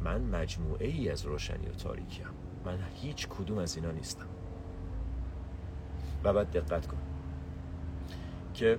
[0.00, 2.34] من مجموعه ای از روشنی و تاریکی هم.
[2.64, 4.26] من هیچ کدوم از اینا نیستم.
[6.24, 6.98] و بعد دقت کن.
[8.54, 8.78] که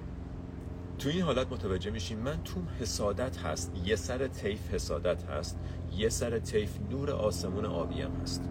[0.99, 5.59] تو این حالت متوجه میشیم من توم حسادت هست یه سر تیف حسادت هست
[5.97, 8.49] یه سر تیف نور آسمون آبیم هست.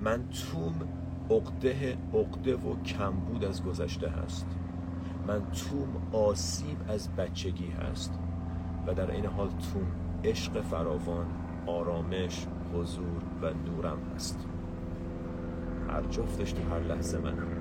[0.00, 0.74] من توم
[1.30, 4.46] عقده عقده و کمبود از گذشته هست.
[5.26, 8.18] من توم آسیب از بچگی هست.
[8.86, 9.86] و در این حال توم
[10.24, 11.26] عشق فراوان
[11.66, 14.46] آرامش حضور و نورم هست.
[15.88, 17.51] هر جفتش تو هر لحظه منم.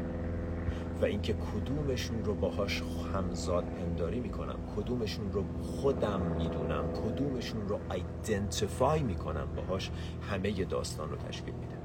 [1.02, 2.84] و اینکه کدومشون رو باهاش
[3.14, 4.60] همذات پنداری می‌کنم.
[4.76, 6.94] کدومشون رو خودم می‌دونم.
[6.94, 9.92] کدومشون رو identify می‌کنم باهاش
[10.32, 11.78] همه داستان رو تشکیل میده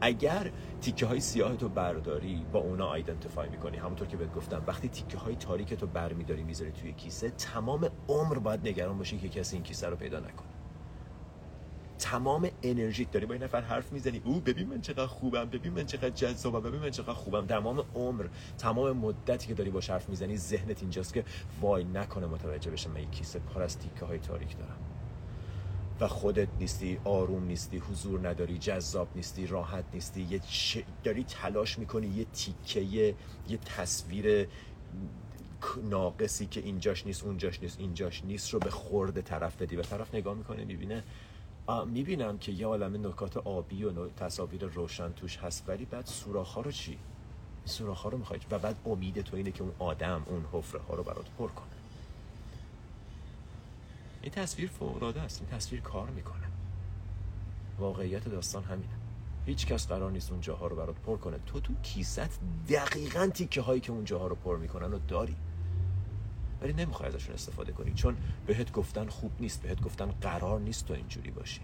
[0.00, 3.76] اگر تیکه های سیاه تو برداری با اونا identify می‌کنی.
[3.76, 8.38] همونطور که بهت گفتم وقتی تیکه های تاریک تو برمیداری می‌ذاری توی کیسه تمام عمر
[8.38, 10.53] باید نگران باشی که کسی این کیسه رو پیدا نکنه.
[11.98, 13.26] تمام انرژیت داری.
[13.26, 16.80] با این نفر حرف می‌زنی او ببین من چقدر خوبم ببین من چقدر جذابم ببین
[16.80, 17.46] من چقدر خوبم.
[17.46, 18.26] تمام عمر
[18.58, 21.24] تمام مدتی که داری با حرف می‌زنی ذهنت اینجاست که
[21.60, 24.76] وای نکنه متوجه بشه من کیسه پر از تیکه های تاریک دارم.
[26.00, 30.22] و خودت نیستی آروم نیستی حضور نداری جذاب نیستی راحت نیستی.
[30.22, 30.40] یه
[31.04, 33.14] داری تلاش می‌کنی یه تیکه یه,
[33.48, 34.48] یه تصویر
[35.90, 39.76] ناقصی که اینجاش نیست اونجاش نیست اینجاش نیست رو به خورد طرف بدی.
[39.76, 41.04] و طرف نگاه می‌کنه می‌بینه
[41.86, 46.60] می‌بینم که یه عالم نکات آبی و تصاویر روشن توش هست ولی بعد سوراخ ها
[46.60, 46.98] رو چی؟
[47.64, 50.94] سوراخ ها رو می‌خواید و بعد امید تو اینه که اون آدم اون حفره ها
[50.94, 51.66] رو برات پر کنه.
[54.22, 55.40] این تصویر فوق است.
[55.40, 56.48] این تصویر کار می‌کنه.
[57.78, 58.94] واقعیت داستان همینه.
[59.46, 61.38] هیچ کس قرار نیست اون جاها رو برات پر کنه.
[61.46, 65.36] تو تو کیست دقیقا تیکه هایی که اون جاها رو پر می‌کنن و داری.
[66.64, 70.94] ولی نمی‌خوای ازشون استفاده کنی چون بهت گفتن خوب نیست بهت گفتن قرار نیست تو
[70.94, 71.60] اینجوری باشی.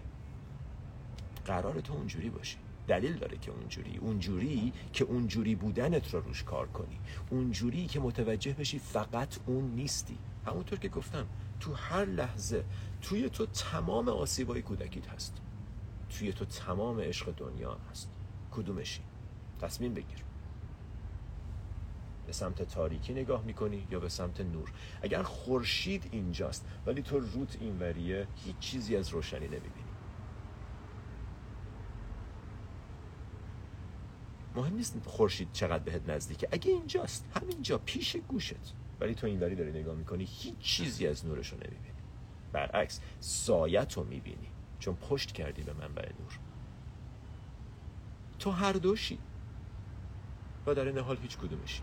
[1.45, 2.57] قرار تو اونجوری باشی.
[2.87, 3.97] دلیل داره که اونجوری.
[3.97, 6.99] اونجوری که اونجوری بودنت رو روش کار کنی.
[7.29, 10.17] اونجوری که متوجه بشی فقط اون نیستی.
[10.45, 11.27] همونطور که گفتم
[11.59, 12.63] تو هر لحظه
[13.01, 15.33] توی تو تمام آسیبای کودکیت هست.
[16.09, 18.09] توی تو تمام عشق دنیا هست.
[18.51, 19.01] کدومشی؟
[19.61, 20.30] تصمیم بگیر.
[22.31, 24.71] به سمت تاریکی نگاه می‌کنی یا به سمت نور.
[25.01, 29.91] اگر خورشید اینجاست ولی تو روت اینوریه هیچ چیزی از روشنی نمی‌بینی.
[34.55, 36.47] مهم نیست خورشید چقدر بهت نزدیکه.
[36.51, 38.75] اگه اینجاست همینجا پیش گوشت.
[38.99, 41.99] ولی تو اینوری داری نگاه می‌کنی هیچ چیزی از نورش رو نمی‌بینی.
[42.53, 44.47] برعکس سایت رو می‌بینی.
[44.79, 46.39] چون پشت کردی به منبع نور.
[48.39, 49.19] تو هر دوشی.
[50.65, 51.81] و در این حال هیچ کدومشی.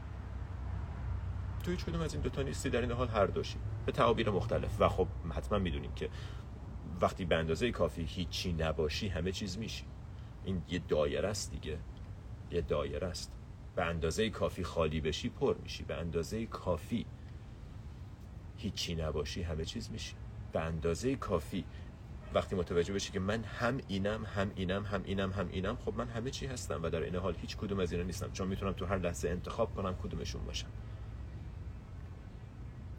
[1.68, 2.70] تو هیچ کدوم از این دوتا نیستی.
[2.70, 3.57] در این حال هر دوشی.
[3.87, 4.81] به تعابیر مختلف.
[4.81, 6.11] و خب حتما می‌دونیم که
[7.00, 9.85] وقتی به اندازه کافی هیچی نباشی همه چیز میشی.
[10.44, 11.78] این یه دایره است دیگه.
[12.50, 13.33] یه دایره است.
[13.76, 15.83] به اندازه کافی خالی بشی پر میشی.
[15.83, 17.07] به اندازه کافی
[18.57, 20.14] هیچی نباشی همه چیز میشی.
[20.52, 21.64] به اندازه کافی
[22.35, 26.09] وقتی متوجه بشی که من هم اینم هم اینم هم اینم هم اینم خب من
[26.09, 28.31] همه چی هستم و در این حال هیچ کدوم از اینا نیستم.
[28.33, 30.68] چون می‌تونم تو هر لحظه انتخاب کنم کدومشون باشم.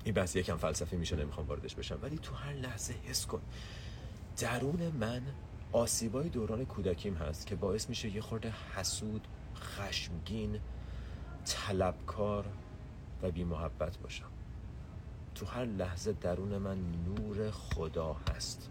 [0.03, 1.99] این بحث یکم فلسفی میشه نمی‌خوام واردش بشم.
[2.01, 3.41] ولی تو هر لحظه حس کن.
[4.38, 5.21] درون من
[5.71, 10.59] آسیبای دوران کودکیم هست که باعث میشه یه خورده حسود خشمگین
[11.45, 12.45] طلبکار
[13.21, 14.29] و بی محبت باشم.
[15.35, 18.69] تو هر لحظه درون من نور خدا هست.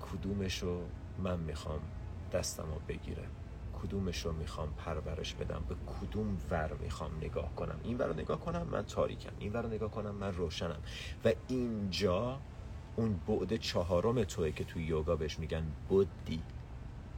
[0.00, 0.80] کدومشو
[1.18, 1.80] من می‌خوام
[2.32, 3.24] دستم رو بگیره.
[3.82, 8.40] کدومش رو می‌خوام پرورش بدم به کدوم ور می‌خوام نگاه کنم؟ این ور رو نگاه
[8.40, 9.32] کنم من تاریکم.
[9.38, 10.80] این ور رو نگاه کنم من روشنم.
[11.24, 12.40] و اینجا
[12.96, 16.42] اون بعد چهارم توی که توی یوگا بهش میگن بودی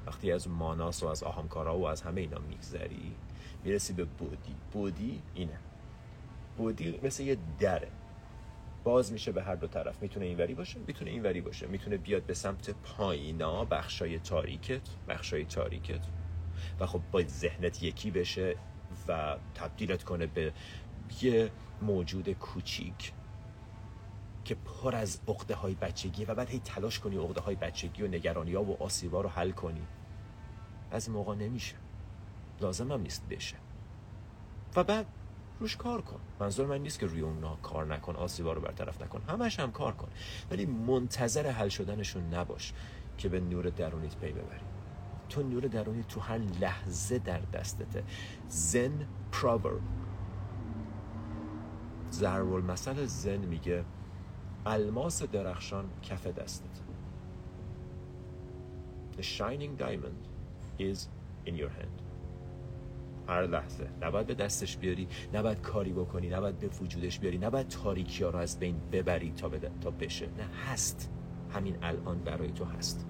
[0.07, 3.14] وقتی از ماناس و از آهامکارا و از همه اینا میگذری
[3.64, 5.59] می‌رسی به بودی بودی اینه.
[6.57, 7.88] بودی مثل یه دره.
[8.85, 10.03] باز میشه به هر دو طرف.
[10.03, 11.66] می‌تونه اینوری باشه می‌تونه اینوری باشه.
[11.66, 16.00] می‌تونه بیاد به سمت پایینا بخشای تاریکت بخشای تاریکت.
[16.81, 18.57] و خب باید ذهنت یکی بشه
[19.09, 20.53] و تبدیلت کنه به
[21.22, 21.50] یه
[21.83, 23.12] موجود کوچیک
[24.44, 28.09] که پر از عقده های بچگی و بعد هی تلاش کنی عقده های بچگی و
[28.09, 29.87] نگرانی ها و آسیبا رو حل کنی.
[30.90, 31.74] از موقع نمیشه.
[32.61, 33.57] لازم هم نیست بشه.
[34.77, 35.07] و بعد
[35.61, 36.20] روش کار کن.
[36.40, 39.22] منظور من نیست که روی اونا کار نکن آسیبا رو برطرف نکن.
[39.29, 40.09] همش هم کار کن.
[40.50, 42.72] ولی منتظر حل شدنشون نباش
[43.18, 44.73] که به نور درونیت پی ببری.
[45.28, 48.04] تو نور درونی تو هر لحظه در دستته.
[48.48, 49.80] زن پراور
[52.12, 53.84] ضرب المثل زن میگه
[54.66, 56.80] الماس درخشان کف دستت.
[59.16, 60.28] The shining diamond
[60.78, 61.08] is
[61.46, 62.02] in your hand.
[63.28, 63.88] هر لحظه.
[64.02, 68.38] نباید به دستش بیاری نباید کاری بکنی نباید به وجودش بیاری نباید تاریکی ها رو
[68.38, 70.26] از بین ببری تا, تا بشه.
[70.26, 71.10] نه هست.
[71.54, 73.06] همین الان برای تو هست.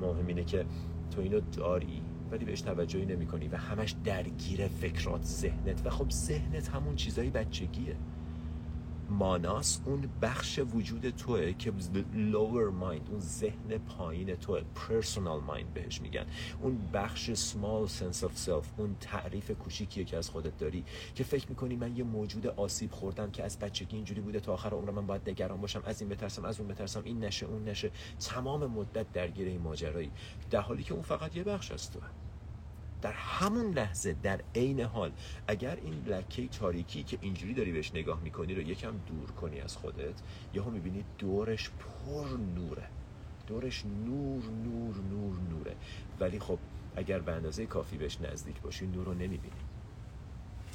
[0.00, 0.66] مهم اینه که
[1.10, 5.86] تو اینو داری ولی بهش توجهی نمی کنی و همش درگیر فکرات ذهنت.
[5.86, 7.96] و خب ذهنت همون چیزایی بچگیه.
[9.10, 11.72] ماناس اون بخش وجود توه که
[12.32, 16.26] lower mind اون ذهن پایین توه personal mind بهش میگن.
[16.62, 21.48] اون بخش small sense of self اون تعریف کوچیکیه که از خودت داری که فکر
[21.48, 25.06] می‌کنی من یه موجود آسیب خوردم که از بچگی اینجوری بوده تا آخر عمر من
[25.06, 27.90] باید نگران باشم از این بترسم از اون بترسم این نشه اون نشه.
[28.20, 30.10] تمام مدت درگیر این ماجرایی.
[30.50, 32.25] در حالی که اون فقط یه بخش از توه.
[33.02, 35.12] در همون لحظه در عین حال
[35.46, 39.76] اگر این لکه تاریکی که اینجوری داری بهش نگاه می‌کنی رو یکم دور کنی از
[39.76, 40.14] خودت
[40.54, 42.86] یهو می‌بینی دورش پر نوره.
[43.46, 45.76] دورش نور نور نور نوره.
[46.20, 46.58] ولی خب
[46.96, 49.52] اگر به اندازه کافی بهش نزدیک باشی نور رو نمی‌بینی.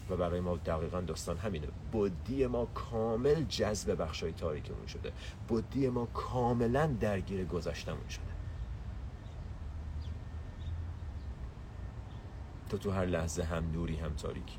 [0.09, 1.67] و برای ما دقیقا داستان همینه.
[1.91, 5.11] بودی ما کامل جذب بخشای تاریکمون شده.
[5.47, 8.30] بودی ما کاملا درگیر گذشتمون شده.
[12.71, 14.57] تو تو هر لحظه هم نوری هم تاریکی.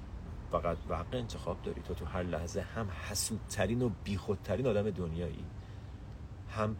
[0.50, 1.80] فقط وقت انتخاب داری.
[1.80, 5.44] تو تو هر لحظه هم حسودترین و بیخودترین آدم دنیایی
[6.50, 6.76] هم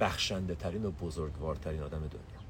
[0.00, 2.40] بخشنده ترین و بزرگوارترین آدم دنیا.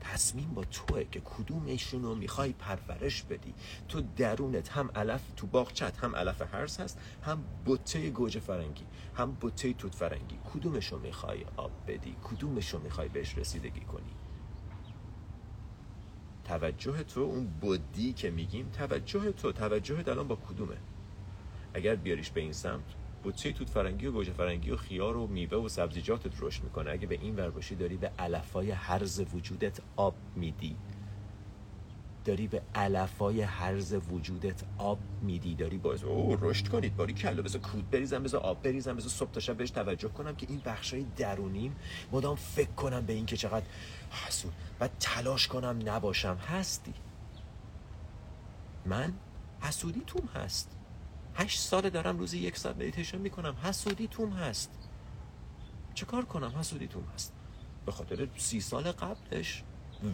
[0.00, 3.54] تصمیم با توه که کدومشون رو می‌خوای پرورش بدی.
[3.88, 8.84] تو درونت هم علف تو باغچت هم علف هرس هست هم بطه گوجه فرنگی
[9.16, 10.38] هم بطه توت فرنگی.
[10.54, 14.27] کدومش رو می‌خوای آب بدی؟ کدومش رو می‌خوای بهش رسیدگی کنی؟
[16.48, 20.76] توجه تو اون بودی که میگیم توجه تو توجه الان با کدومه؟
[21.74, 22.84] اگر بیاریش به این سمت
[23.22, 26.90] بوچه توت فرنگی و گوجه فرنگی و خیار و میوه و سبزیجاتت رشد می‌کنه.
[26.90, 30.76] اگه به این ور باشی داری به علفای هرز وجودت آب میدی.
[32.24, 35.54] داری به علفای هرز وجودت آب میدی.
[35.54, 36.96] داری باعث او رشد کنید.
[36.96, 40.36] باری کلا بذار کود بریزم بذار آب بریزم بذار صبح تا شب بهش توجه کنم
[40.36, 41.76] که این بخشای درونیم
[42.12, 43.66] مدام فکر کنم به این که چقدر
[44.10, 46.36] حسودم و تلاش کنم نباشم.
[46.36, 46.94] هستی؟
[48.86, 49.14] من؟
[49.60, 50.76] حسودی توم هست.
[51.34, 53.56] هشت ساله دارم روزی یک ساعت مدیتیشن می‌کنم.
[53.62, 54.70] حسودی توم هست.
[55.94, 57.32] چه کار کنم؟ حسودی توم هست.
[57.86, 59.64] به خاطر سی سال قبلش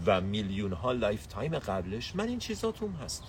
[0.07, 3.23] و میلیون ها lifetime قبلش من این چیزا توم هست.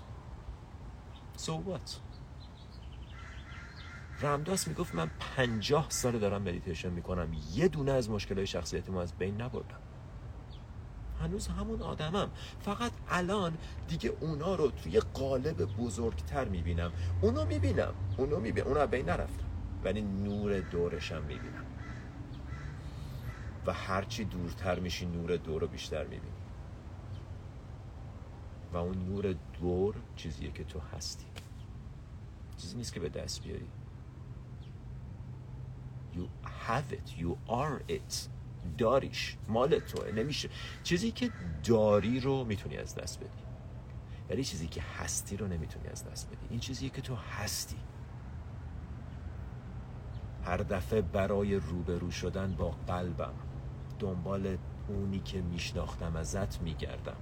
[1.38, 1.92] So what?
[4.22, 7.34] رمداس می‌گفت من پنجاه سال دارم مدیتیشن می‌کنم.
[7.54, 9.80] یه دونه از مشکلات شخصیتی ما از بین نبردم.
[11.22, 12.30] هنوز همون آدمم.
[12.60, 16.92] فقط الان دیگه اونا رو توی قالب بزرگتر می‌بینم.
[17.22, 17.94] اونو می‌بینم.
[18.18, 19.46] اونو می‌بینم اونو بین نرفتم.
[19.84, 21.66] ولی نور دورشم می‌بینم.
[23.66, 26.32] و هرچی دورتر میشی نور دور رو بیشتر می‌بینی.
[28.74, 31.26] و اون نور دور چیزیه که تو هستی.
[32.58, 33.68] چیزی نیست که به دست بیاری.
[36.16, 36.28] You
[36.68, 37.20] have it.
[37.22, 38.35] You are it.
[38.78, 39.38] داریش.
[39.48, 40.12] مال توه.
[40.12, 40.50] نمیشه.
[40.84, 41.30] چیزی که
[41.64, 43.30] داری رو می‌تونی از دست بدی.
[44.30, 46.48] ولی چیزی که هستی رو نمی‌تونی از دست بدی.
[46.50, 47.78] این چیزی که تو هستی.
[50.46, 53.34] هر دفعه برای روبرو شدن با قلبم
[54.00, 57.18] دنبال اونی که میشناختم ازت میگردم.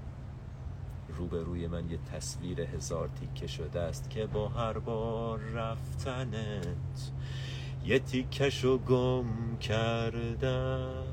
[1.17, 7.11] روبروی من یه تصویر هزار تیکه شده است که با هر بار رفتنت
[7.85, 11.03] یه تیکشو گم کردم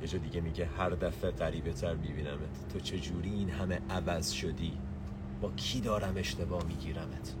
[0.11, 0.65] جا دیگه میگه.
[0.65, 2.69] هر دفعه قریبه تر میبینمت.
[2.73, 4.73] تو چجوری این همه عوض شدی؟
[5.41, 7.35] با کی دارم اشتباه میگیرمت؟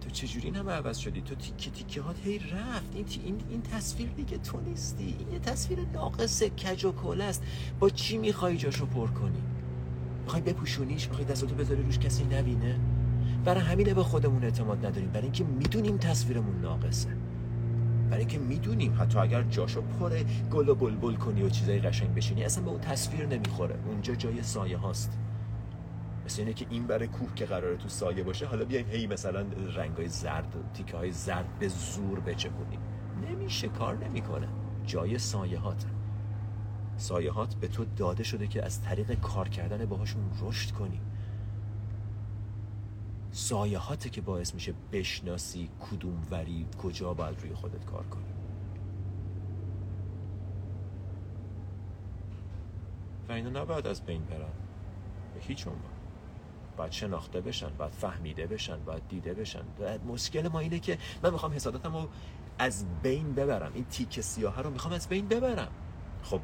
[0.00, 2.94] تو چجوری این همه عوض شدی؟ تو تیکه تیکه هات هی رفت.
[2.94, 5.16] این, این, این تصویر دیگه تو نیستی.
[5.18, 7.42] این یه تصویر ناقص کج و کل است.
[7.80, 9.42] با چی می‌خوای جاشو پر کنی؟
[10.22, 12.80] می‌خوای بپوشونیش؟ می‌خوای دستاتو بذاری روش کسی نبینه؟
[13.44, 15.10] برای همینه به خودمون اعتماد نداریم.
[15.10, 17.16] برای اینکه می‌دونیم تصویرمون ناقصه.
[18.08, 20.10] برای اینکه می‌دونیم حتی اگر جاشو پر
[20.52, 23.78] گل و بلبل کنی و چیزای قشنگ بشینی اصلا به اون تصویر نمی‌خوره.
[23.86, 25.18] اونجا جای سایه هاست.
[26.24, 29.46] مثل اینه که این برای کوه که قراره تو سایه باشه حالا بیایم هی مثلا
[29.74, 32.80] رنگای زرد تیکه های زرد به زور بچپونیم
[33.30, 34.48] نمیشه کار نمی‌کنه.
[34.86, 35.84] جای سایه هات.
[36.96, 41.00] سایه هات به تو داده شده که از طریق کار کردن باهاشون رشد کنی.
[43.30, 48.24] سایهاته که باعث میشه بشناسی کدوم وری کجا باید روی خودت کار کنی.
[53.28, 54.52] و اینا نباید از بین برن.
[55.34, 55.92] به هیچ عنوان.
[56.76, 59.62] باید شناخته بشن باید فهمیده بشن باید دیده بشن.
[60.06, 62.08] مشکل ما اینه که من می‌خوام حسادتم رو
[62.58, 63.72] از بین ببرم.
[63.74, 65.72] این تیک سیاه رو می‌خوام از بین ببرم.
[66.22, 66.40] خب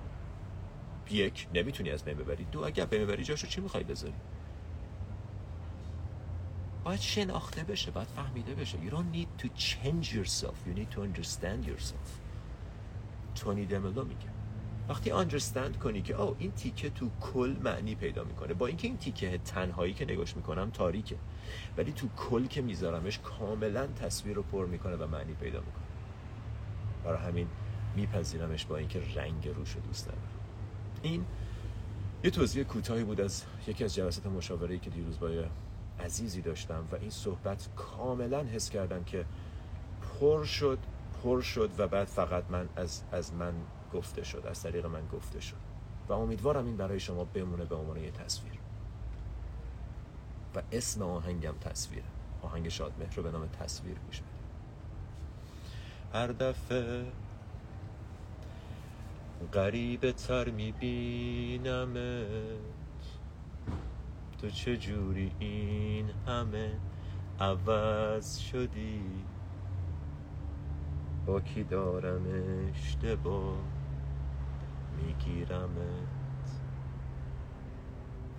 [1.11, 2.45] یک نمی‌تونی از بین ببری.
[2.45, 4.15] دو اگر بین ببری جاشو چی می‌خوای بذاری؟
[6.85, 8.79] باید شناخته بشه باید فهمیده بشه.
[8.79, 10.57] You don't need to change yourself.
[10.67, 12.09] You need to understand yourself.
[13.35, 14.29] تونی دملو میگه.
[14.89, 18.55] وقتی understand کنی که او این تیکه تو کل معنی پیدا می‌کنه.
[18.55, 21.17] با اینکه این تیکه تنهایی که نگاش می‌کنم تاریکه.
[21.77, 25.85] ولی تو کل که میذارمش کاملا تصویر رو پر می‌کنه و معنی پیدا می‌کنه.
[27.05, 27.49] برای همین
[27.97, 30.29] میپذیرمش با اینکه رنگ روش رو دوست ندارم
[31.03, 31.25] این
[32.25, 35.31] یه توضیح کوتاهی بود از یکی از جلسات مشاوره که دیروز با
[36.01, 39.25] عزیزی داشتم و این صحبت کاملا حس کردم که
[40.21, 40.79] پر شد
[41.23, 43.55] پر شد و بعد فقط من از, از من
[43.93, 45.57] گفته شد از طریق من گفته شد.
[46.09, 48.59] و امیدوارم این برای شما بمونه به عنوان یه تصویر.
[50.55, 52.05] و اسم آهنگم تصویره.
[52.43, 54.23] آهنگ شادمهر رو به نام تصویر گوش
[56.13, 57.05] هر دفعه
[59.53, 61.95] غریبه تر میبینمت.
[64.45, 66.71] تو چجوری این همه
[67.41, 69.01] عوض شدی؟
[71.27, 72.23] با کی دارم
[72.73, 73.57] اشتباه
[74.97, 75.71] میگیرمت؟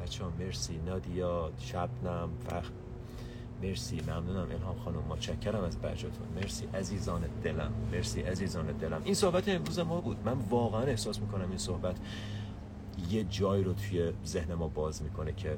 [0.02, 0.78] بچه ها مرسی.
[0.86, 2.70] نادیا شبنم فخ.
[3.64, 4.02] مرسی.
[4.02, 4.52] ممنونم.
[4.52, 6.66] الهام خانم متشکرم از برجاتون مرسی.
[6.66, 7.72] عزیزان دلم.
[7.92, 8.22] مرسی.
[8.22, 9.02] عزیزان دلم.
[9.04, 10.18] این صحبت امروز ما بود.
[10.26, 11.98] من واقعا احساس می‌کنم این صحبت
[13.10, 15.58] یه جای رو توی ذهن ما باز می‌کنه که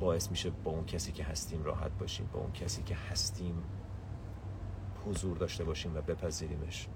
[0.00, 3.62] باعث میشه با اون کسی که هستیم راحت باشیم با اون کسی که هستیم
[5.06, 6.88] حضور داشته باشیم و بپذیریمش.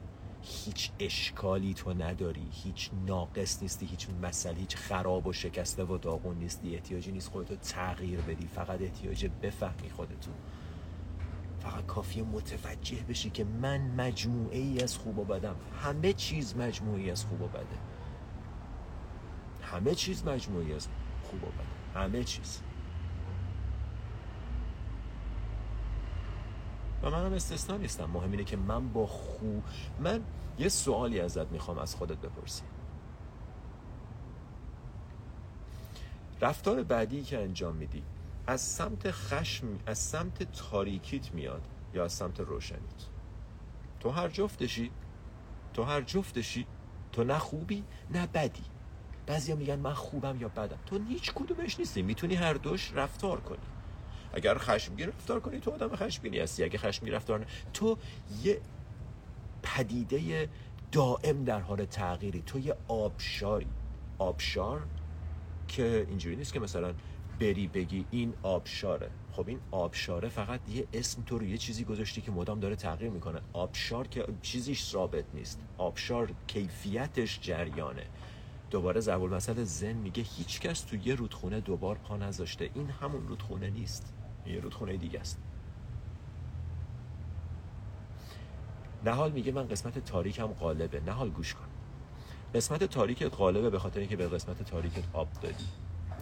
[0.42, 6.38] هیچ اشکالی تو نداری هیچ ناقص نیستی هیچ مسئله هیچ خراب و شکسته و داغون
[6.38, 6.74] نیستی.
[6.74, 10.30] احتیاجی نیست خودتو تغییر بدی فقط احتیاج بفهمی خودتو.
[11.60, 15.56] فقط کافی متوجه بشی که من مجموعه ای از خوب و بدم.
[15.82, 17.78] همه چیز مجموعی از خوب و بده.
[19.62, 20.88] همه چیز مجموعی از
[21.22, 22.00] خوب و بده.
[22.00, 22.62] همه چیز.
[27.02, 28.04] و منم استثنا نیستم.
[28.04, 29.60] مهم اینه که من با خو
[30.00, 30.20] من
[30.58, 32.62] یه سوالی ازت می‌خوام از خودت بپرسی.
[36.40, 38.02] رفتار بعدی که انجام میدی
[38.46, 41.62] از سمت خشم از سمت تاریکیت میاد
[41.94, 42.80] یا از سمت روشنیت؟
[44.00, 44.90] تو هر جفتشی
[45.74, 46.66] تو هر جفتشی
[47.12, 48.64] تو نه خوبی نه بدی.
[49.26, 50.78] بعضیا میگن من خوبم یا بدم.
[50.86, 52.02] تو هیچ کدومش نیستی.
[52.02, 53.58] می‌تونی هر دوش رفتار کنی.
[54.32, 56.64] اگر خشمگین رفتار کنی تو آدم خشمگینی هستی.
[56.64, 57.98] اگه خشمگین رفتار نه تو
[58.42, 58.60] یه
[59.62, 60.48] پدیده
[60.92, 62.42] دائم در حال تغییری.
[62.46, 63.66] تو یه آبشاری.
[64.18, 64.86] آبشار
[65.68, 66.94] که اینجوری نیست که مثلا
[67.40, 69.10] بری بگی این آبشاره.
[69.32, 73.10] خب این آبشاره فقط یه اسم تو رو یه چیزی گذاشتی که مدام داره تغییر
[73.10, 73.40] می‌کنه.
[73.52, 75.60] آبشار که چیزیش ثابت نیست.
[75.78, 78.06] آبشار کیفیتش جریانه.
[78.70, 82.70] دوباره زبول مسئله زن میگه هیچکس تو یه رودخونه دوبار پا نذاشته.
[82.74, 84.12] این همون رودخونه نیست.
[84.46, 85.38] یه رودخونه دیگه است.
[89.04, 91.00] نهال میگه من قسمت تاریکم غالبه.
[91.00, 91.68] نهال گوش کن.
[92.54, 95.64] قسمت تاریکت غالبه به خاطر اینکه به قسمت تاریکت آب دادی.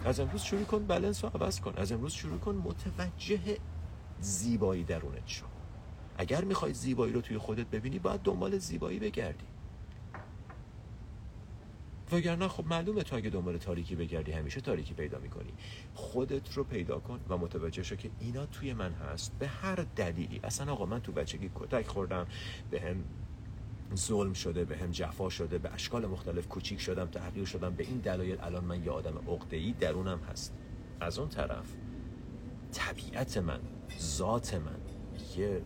[0.05, 1.73] از امروز شروع کن بلنس رو عوض کن.
[1.77, 3.57] از امروز شروع کن متوجه
[4.19, 5.45] زیبایی درونت شو.
[6.17, 9.45] اگر می‌خوای زیبایی رو توی خودت ببینی باید دنبال زیبایی بگردی.
[12.11, 15.53] وگرنه خب معلومه تو اگه دنبال تاریکی بگردی همیشه تاریکی پیدا می‌کنی.
[15.93, 19.31] خودت رو پیدا کن و متوجه شو که اینا توی من هست.
[19.39, 20.39] به هر دلیلی.
[20.43, 22.27] اصلا آقا من تو بچگی کتک خوردم
[22.71, 23.03] به هم
[23.95, 27.75] ظلم شده به هم جفا شده به اشکال مختلف کوچیک شدم تحقیر شدم.
[27.75, 30.53] به این دلایل الان من یه آدم عقده‌ای درونم هست.
[30.99, 31.65] از اون طرف
[32.71, 33.59] طبیعت من
[33.99, 34.79] ذات من
[35.37, 35.61] یه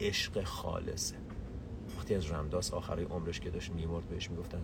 [0.00, 1.25] عشق خالصه.
[2.06, 4.62] وقتی از رمداس آخرای عمرش که داشت میمرد بهش می‌گفتن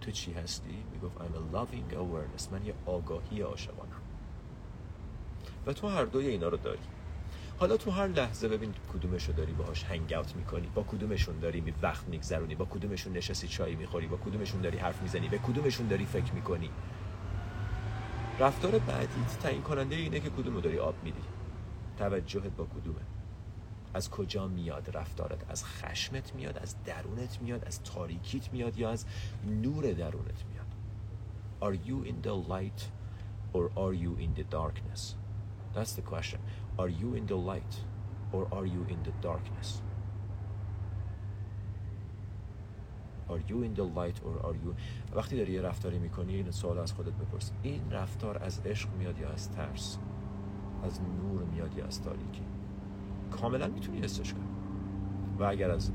[0.00, 4.00] تو چی هستی؟ می‌گفت I'm a loving awareness من یه آگاهی عاشقانم.
[5.66, 6.78] و تو هر دوی اینا رو داری.
[7.58, 11.74] حالا تو هر لحظه ببین کدومشو داری باهاش هنگ اوت می‌کنی با کدومشون داری می
[11.82, 16.04] وقت میگذرونی با کدومشون نشستی چای می‌خوری با کدومشون داری حرف می‌زنی به کدومشون داری
[16.04, 16.70] فکر می‌کنی.
[18.40, 21.22] رفتار بعدیت تعیین کننده اینه که کدومو داری آب میدی.
[21.98, 23.13] توجهت با کدومه.
[23.94, 29.06] از کجا میاد رفتارت؟ از خشمت میاد؟ از درونت میاد؟ از تاریکیت میاد یا از
[29.46, 30.64] نور درونت میاد؟
[31.60, 32.80] Are you in the light
[33.54, 35.14] or are you in the darkness?
[35.74, 36.40] That's the question.
[36.78, 37.74] Are you in the light
[38.32, 39.80] or are you in the darkness?
[43.32, 44.74] Are you in the light or are you
[45.14, 47.52] وقتی داری یه رفتاری می‌کنی این سوال از خودت بپرس.
[47.62, 49.98] این رفتار از عشق میاد یا از ترس؟
[50.82, 52.42] از نور میاد یا از تاریکی؟
[53.40, 54.44] کاملا می‌تونی حسش کنی.
[55.38, 55.90] و اگر از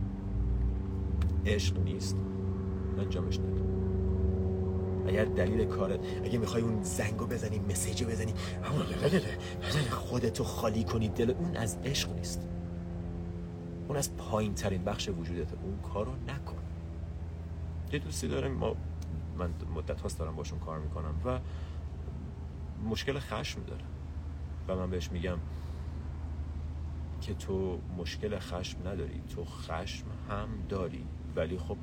[1.45, 2.17] عشق نیست
[2.97, 3.62] انجامش نده.
[5.08, 8.34] اگر دلیل کارت اگه می‌خوای اون زنگو بزنی مسیجو بزنی
[9.89, 12.47] خودتو خالی کنی دل اون از عشق نیست.
[13.88, 15.58] اون از پایین ترین بخش وجودته.
[15.63, 16.63] اون کارو نکن.
[17.93, 18.75] یه دوستی دارم ما
[19.38, 21.39] من مدت هاست دارم باشون کار می‌کنم و
[22.89, 23.84] مشکل خشم داره.
[24.67, 25.38] و من بهش میگم
[27.30, 31.06] که تو مشکل خشم نداری تو خشم هم داری.
[31.36, 31.78] ولی خب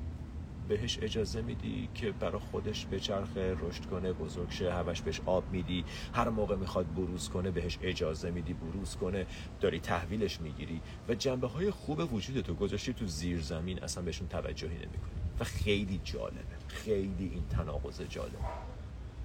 [0.69, 5.51] بهش اجازه میدی که برای خودش به چرخه رشد کنه بزرگ شه همش بهش آب
[5.51, 5.85] میدی.
[6.15, 9.27] هر موقع می‌خواد بروز کنه بهش اجازه میدی بروز کنه.
[9.61, 14.29] داری تحویلش می‌گیری و جنبه های خوب وجود تو گذاشتی تو زیر زمین اصلا بهشون
[14.29, 15.21] توجهی نمی‌کنی.
[15.41, 16.57] و خیلی جالبه.
[16.69, 18.39] خیلی این تناقض جالبه.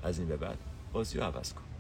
[0.04, 0.58] از این به بعد
[0.94, 1.71] بازی رو عوض کن.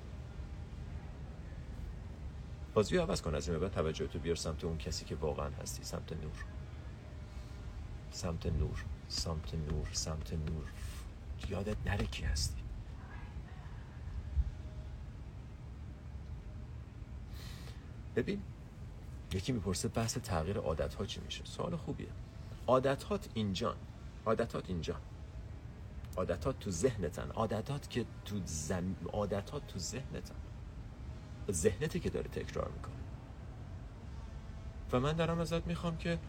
[2.74, 5.84] بازی عوض کن از این بعد توجه تو بیار سمت اون کسی که واقعا هستی
[5.84, 6.46] سمت نور.
[8.12, 10.72] سمت نور سمت نور سمت نور.
[11.50, 12.62] یادت نره کی هستی.
[18.16, 18.42] ببین
[19.34, 22.10] یکی می‌پرسه بحث تغییر عادت ها چی میشه؟ سوال خوبیه.
[22.68, 23.04] عادت
[23.34, 23.76] اینجا
[24.26, 24.96] عادتات اینجا.
[26.18, 27.32] عادتات تو ذهنتن.
[27.32, 28.96] عادتات که تو زم...
[29.14, 30.36] عادتات تو ذهنتن.
[31.52, 32.94] ذهنته که داره تکرار می‌کنه.
[34.92, 36.20] و من دارم ازت می‌خوام که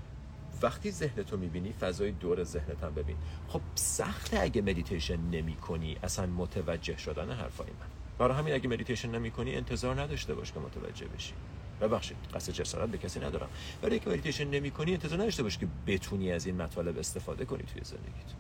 [0.63, 3.17] وقتی ذهنتو می‌بینی فضای دور ذهنت هم ببین.
[3.49, 7.87] خب سخته اگه مدیتیشن نمی کنی اصلا متوجه شدن حرفای من.
[8.19, 11.33] برای همین اگه مدیتیشن نمی کنی انتظار نداشته باش که متوجه بشی.
[11.81, 13.49] ببخشید قصد جسارت به کسی ندارم.
[13.83, 17.63] ولی اگه مدیتیشن نمی کنی انتظار نداشته باش که بتونی از این مطالب استفاده کنی
[17.63, 18.33] توی زندگیت.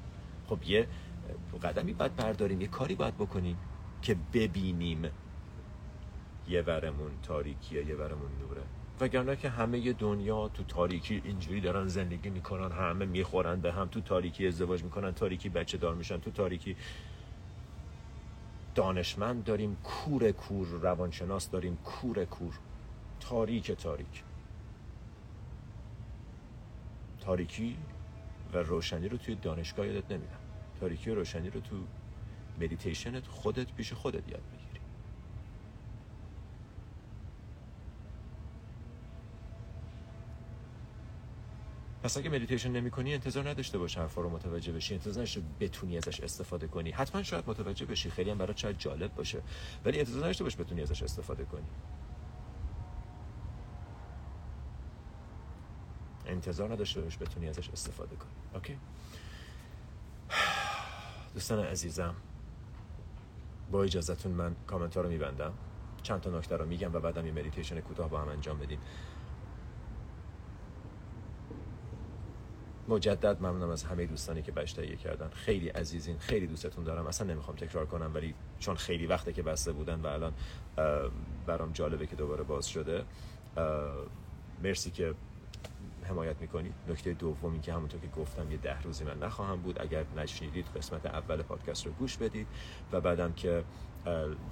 [0.46, 0.86] خب یه
[1.62, 3.56] قدمی باید برداریم یه کاری باید بکنیم
[4.02, 5.10] که ببینیم
[6.48, 8.62] یه ورمون تاریکیه یه ورمون نوره
[9.00, 14.00] وگرنه که همه دنیا تو تاریکی اینجوری دارن زندگی می‌کنن همه می‌خورن به هم تو
[14.00, 16.76] تاریکی ازدواج می‌کنن تاریکی بچه دار میشن تو تاریکی
[18.74, 22.54] دانشمند داریم کور کور روانشناس داریم کور کور.
[23.20, 24.22] تاریک تاریک.
[27.20, 27.76] تاریکی
[28.54, 30.40] و روشنی رو توی دانشگاه یادت نمیدن
[30.80, 31.76] تاریکی و روشنی رو تو
[32.60, 34.61] مدیتیشنت خودت پیش خودت یاد بگیر
[42.02, 44.94] پس اگه مدیتیشن نمی کنی انتظار نداشته باش حرفا رو متوجه بشی.
[44.94, 46.90] انتظار نداشته بتونی ازش استفاده کنی.
[46.90, 48.10] حتما شاید متوجه بشی.
[48.10, 49.42] خیلی هم برات شاید جالب باشه.
[49.84, 51.66] ولی انتظار نداشته باش بتونی ازش استفاده کنی.
[56.26, 58.30] انتظار نداشته باش بتونی ازش استفاده کنی.
[58.54, 58.78] okay
[61.34, 62.14] دوستان عزیزم
[63.70, 65.52] با اجازهتون من کامنت ها رو میبندم.
[66.02, 68.78] چند تا نکته رو میگم و بعدم یه مدیتیشن کوتاه با هم انجام بدیم.
[72.88, 75.28] مجدد ممنونم از همه دوستانی که بهش هدیه کردن.
[75.28, 77.06] خیلی عزیزین خیلی دوستتون دارم.
[77.06, 80.32] اصلا نمی‌خوام تکرار کنم ولی چون خیلی وقته که بسته بودن و الان
[81.46, 83.04] برام جالبه که دوباره باز شده
[84.62, 85.14] مرسی که
[86.02, 89.82] حمایت می‌کنید نکته دومی که همونطور که گفتم یه ده روزی من نخواهم بود.
[89.82, 92.46] اگر نشنیدید قسمت اول پادکست رو گوش بدید
[92.92, 93.64] و بعدم که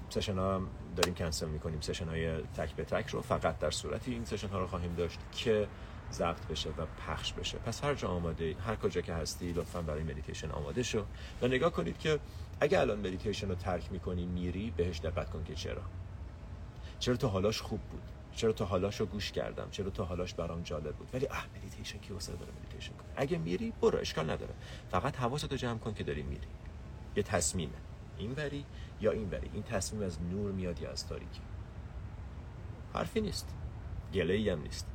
[0.09, 1.81] session ها هم داریم کنسل می‌کنیم.
[1.81, 3.23] session های تک به تک رو.
[3.23, 5.69] فقط در صورتی این session ها رو خواهیم داشت که
[6.13, 7.59] ضبط بشه و پخش بشه.
[7.59, 11.05] پس هر جا آماده هر کجا که هستی لطفا برای مدیتیشن آماده شو
[11.43, 12.21] و نگاه کنید که
[12.61, 15.83] اگه الان مدیتیشن رو ترک می‌کنی میری بهش دقت کن که چرا.
[16.99, 18.03] چرا تا حالاش خوب بود؟
[18.33, 21.99] چرا تا حالاش رو گوش کردم؟ چرا تا حالاش برام جالب بود؟ ولی اه مدیتیشن
[21.99, 24.55] کی واسه داره مدیتیشن کن اگه میری برو اشکال نداره.
[24.91, 26.47] فقط حواستو جمع کن که داری میری.
[27.17, 27.73] یه تصمیمه
[28.19, 28.65] این بری
[29.01, 29.51] یا این بری.
[29.53, 31.41] این تصمیم از نور میاد یا از تاریکی.
[32.95, 33.55] حرفی نیست.
[34.15, 34.87] گله هم نیست.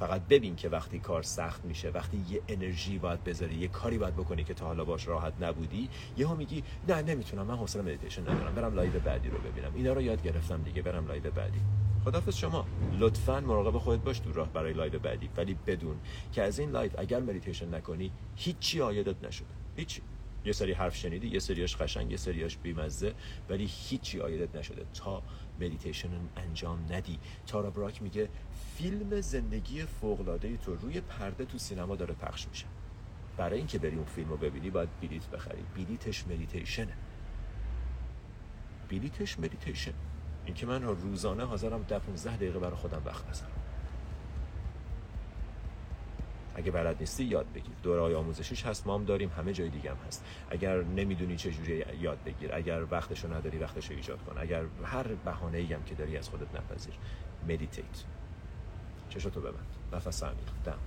[0.00, 4.16] فقط ببین که وقتی کار سخت میشه وقتی یه انرژی باید بذاری یه کاری باید
[4.16, 8.54] بکنی که تا حالا باهاش راحت نبودی یهو میگی نه نمی‌تونم من حوصله مدیتیشن ندارم
[8.54, 9.72] برم live بعدی رو ببینم.
[9.74, 11.60] اینا رو یاد گرفتم دیگه برم live بعدی.
[12.04, 12.66] خدافظ شما.
[12.98, 15.30] لطفا مراقب خودت باش تو راه برای live بعدی.
[15.36, 15.96] ولی بدون
[16.32, 19.46] که از این live اگر مدیتیشن نکنی هیچی عایدت نشده.
[19.76, 20.02] هیچی.
[20.44, 23.14] یه سری حرف شنیدی یه سریاش قشنگ یه سریاش بیمزه
[23.48, 24.84] ولی هیچی عایدت نشده.
[24.94, 25.22] تا
[25.60, 27.18] مدیتیشن انجام ندی.
[27.46, 28.28] تارا براک میگه
[28.76, 32.66] فیلم زندگی فوق‌العاده تو روی پرده تو سینما داره پخش میشه.
[33.36, 35.62] برای اینکه بری اون فیلم رو ببینی باید بلیت بخری.
[35.76, 36.92] بلیتش مدیتیشنه.
[38.88, 39.92] بلیتش مدیتیشن.
[40.46, 43.59] اینکه من روزانه حاضرم ده 15 دقیقه برای خودم وقت بذارم
[46.54, 47.72] اگه بلد نیستی یاد بگیر.
[47.82, 50.24] دوره‌های آموزشیش هست مام داریم همه جای دیگه هم هست.
[50.50, 54.38] اگر نمی‌دونی چه جوری یاد بگیر اگر وقتشو نداری وقتشو ایجاد کن.
[54.38, 56.94] اگر هر بهانه ای هم که داری از خودت نپذیر.
[57.48, 58.04] مدیتیت
[59.08, 59.66] چشتو ببند.
[59.92, 60.48] نفس عمیق.
[60.64, 60.78] دم.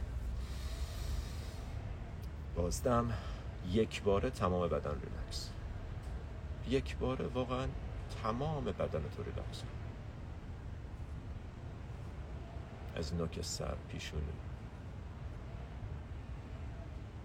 [2.56, 3.14] بازدم
[3.72, 5.50] یک باره تمام بدن ریلکس.
[6.70, 7.68] یک باره واقعا
[8.24, 9.64] تمام بدن تو ریلکس.
[12.96, 14.24] از نوک سر پیشونی.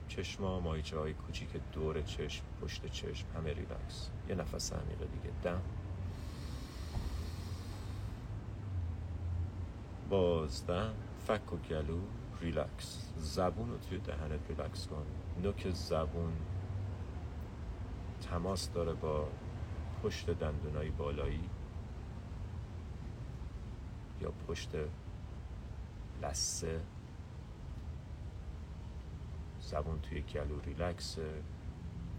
[0.08, 4.10] چشما ماهیچه های کوچیک دور چشم پشت چشم همه ریلکس.
[4.28, 5.34] یه نفس عمیق دیگه.
[5.42, 5.60] دم.
[10.10, 10.94] بازدم
[11.26, 12.00] فک و گلو
[12.40, 13.12] ریلکس.
[13.16, 15.06] زبون رو توی دهنت ریلکس کن.
[15.42, 16.32] نوک زبون
[18.30, 19.28] تماس داره با
[20.02, 21.48] پشت دندونای بالایی
[24.20, 24.70] یا پشت
[26.22, 26.80] لثه.
[29.68, 31.18] زبون توی گلو ریلکس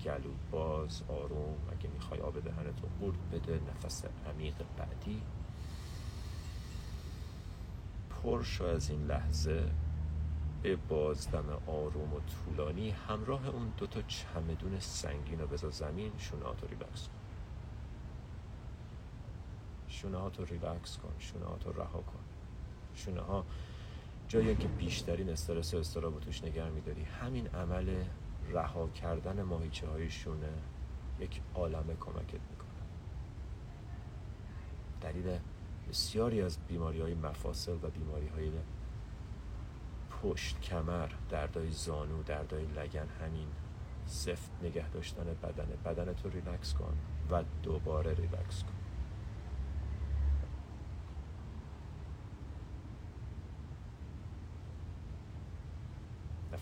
[0.04, 5.22] گلو باز آروم اگه می‌خوای آب دهنتو قورت بده نفس عمیق بعدی.
[8.10, 9.72] پرشو از این لحظه
[10.64, 16.56] به بازدم آروم و طولانی همراه اون دوتا چمدون سنگین رو بذار زمین شونه ها
[16.68, 17.14] ریلکس کن.
[19.88, 21.46] شونه تو ریلکس کن شونه
[21.76, 22.24] رها کن.
[22.96, 23.46] شونه ها
[24.30, 27.04] جایی که بیشترین استرس و اضطراب توش نگه میداری.
[27.04, 28.04] همین عمل
[28.52, 30.50] رها کردن ماهیچه های شونه
[31.20, 32.70] یک عالمه کمکت می‌کنه.
[35.02, 35.40] دلیل
[35.90, 38.52] بسیاری از بیماری های مفاصل و بیماری های
[40.22, 43.48] پشت کمر دردای زانو دردای لگن همین
[44.06, 45.76] سفت نگه داشتن بدنه.
[45.86, 46.98] بدن تو ریلکس کن
[47.32, 48.79] و دوباره ریلکس کن.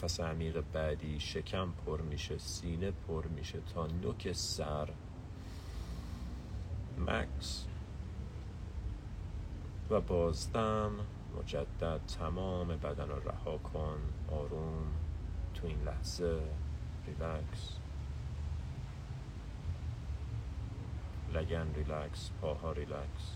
[0.03, 4.89] نفس عمیق بعدی شکم پر میشه سینه پر میشه تا نوک سر.
[6.97, 7.65] مکث
[9.89, 10.91] و بازدم
[11.39, 13.97] مجدد تمام بدن رو رها کن
[14.31, 14.87] آروم
[15.53, 16.41] تو این لحظه.
[17.07, 17.77] ریلکس
[21.33, 23.31] لگن ریلکس پاها ریلکس.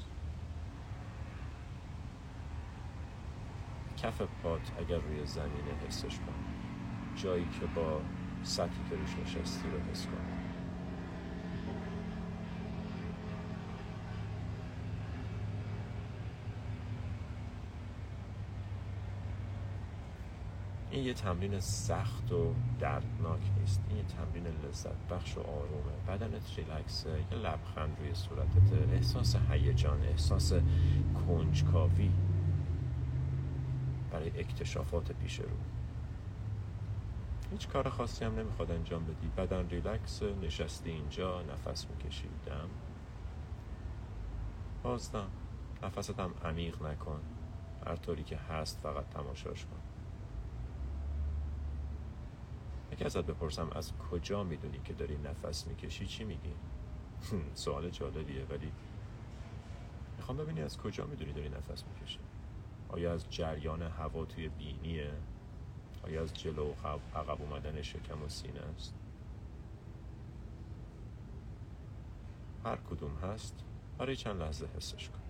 [3.97, 6.50] کف پات اگر روی زمینه حسش کن.
[7.23, 8.01] جایی که با
[8.43, 10.11] سطحی که روش نشستی رو حس کن.
[20.91, 23.81] این یه تمرین سخت و دردناک نیست.
[23.89, 25.91] این یه تمرین لذت بخش و آرومه.
[26.07, 27.09] بدنت ریلکسه.
[27.09, 28.93] یه لبخند روی صورتت.
[28.93, 30.53] احساس هیجان احساس
[31.27, 32.11] کنجکاوی
[34.11, 35.80] برای اکتشافات پیش رو.
[37.51, 39.27] هیچ کار خاصی هم نمی‌خواد انجام بدی.
[39.37, 42.29] بدن ریلکس نشستی اینجا نفس می‌کشی.
[42.45, 42.69] دم.
[44.83, 45.31] بازدم.
[45.83, 47.21] نفست هم عمیق نکن.
[47.87, 49.81] هر طوری که هست فقط تماشاش کن.
[52.91, 56.55] اگه ازت بپرسم از کجا می‌دونی که داری نفس می‌کشی چی میگی؟
[57.53, 58.73] سوال جالبیه ولی
[60.17, 62.19] می‌خوام ببینی از کجا می‌دونی داری نفس می‌کشی.
[62.89, 65.13] آیا از جریان هوا توی بینیه؟
[66.03, 68.93] آیا از جلو و عقب اومدن شکم و سینه است؟
[72.65, 73.55] هر کدوم هست.
[73.97, 75.20] برای چند لحظه حسش کن.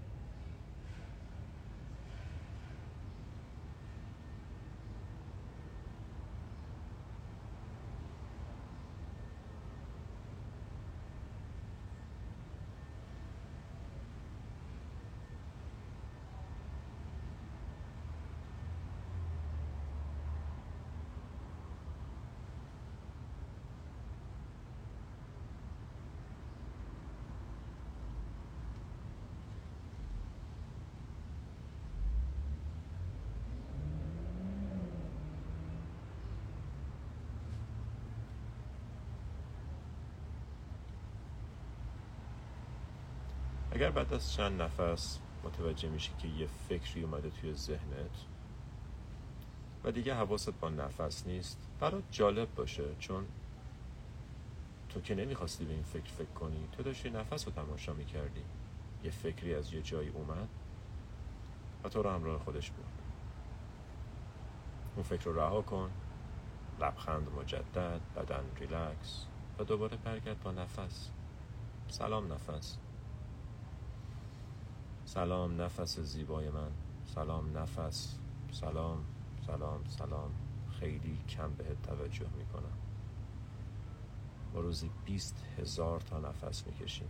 [43.81, 48.25] اگر بعد از چند نفس متوجه میشی که یه فکری اومده توی ذهنت
[49.83, 53.25] و دیگه حواست با نفس نیست برات جالب باشه چون
[54.89, 58.43] تو که نمی‌خواستی به این فکر فکر کنی تو داشتی نفس رو تماشا می‌کردی.
[59.03, 60.49] یه فکری از یه جایی اومد
[61.83, 62.85] و تو رو همراه خودش بود
[64.95, 65.91] اون فکر رو رها کن
[66.81, 69.25] لبخند مجدد بدن ریلکس
[69.59, 71.09] و دوباره برگرد با نفس.
[71.87, 72.77] سلام نفس.
[75.13, 76.71] سلام نفس زیبای من.
[77.05, 78.17] سلام نفس.
[78.51, 79.05] سلام
[79.47, 80.31] سلام سلام.
[80.79, 82.77] خیلی کم بهت توجه می‌کنم.
[84.53, 87.09] با روزی بیست هزار تا نفس می‌کشیم.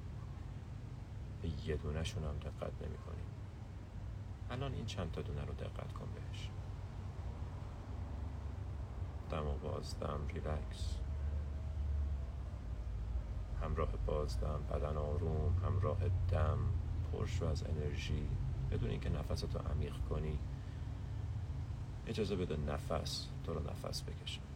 [1.41, 3.25] به یه دونشون هم دقت نمی کنیم
[4.49, 6.49] الان این چند تا دونه رو دقت کن بهش.
[9.29, 10.97] دم و بازدم ریلکس.
[13.61, 15.99] همراه بازدم بدن آروم همراه
[16.31, 16.80] دم.
[17.11, 18.27] پرشو از انرژی
[18.71, 20.39] بدون اینکه نفستو عمیق کنی
[22.07, 24.50] اجازه بده نفس تو رو نفس بکشه.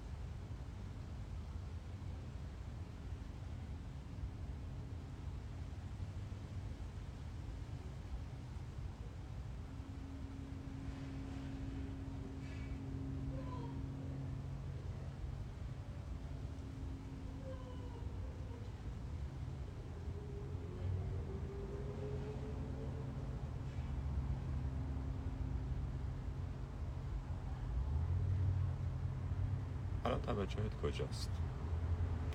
[30.06, 31.30] الان توجهت کجاست؟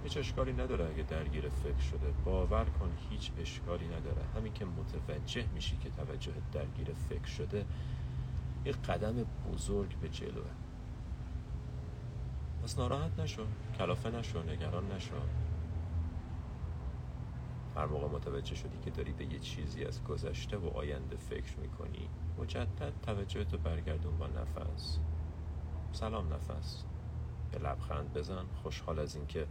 [0.03, 2.13] هیچ اشکالی نداره اگه درگیر فکر شده.
[2.25, 4.23] باور کن هیچ اشکالی نداره.
[4.37, 7.67] همین که متوجه میشی که توجهت درگیر فکر شده
[8.65, 10.51] یه قدم بزرگ به جلوه.
[12.63, 13.47] پس ناراحت نشو.
[13.79, 14.43] کلافه نشو.
[14.43, 15.17] نگران نشو.
[17.77, 22.09] هر موقع متوجه شدی که داری به یه چیزی از گذشته و آینده فکر می‌کنی
[22.39, 24.99] مجدد توجهتو برگردون با نفس.
[25.93, 26.85] سلام نفس.
[27.53, 29.47] یه لبخند بزن خوشحال از اینکه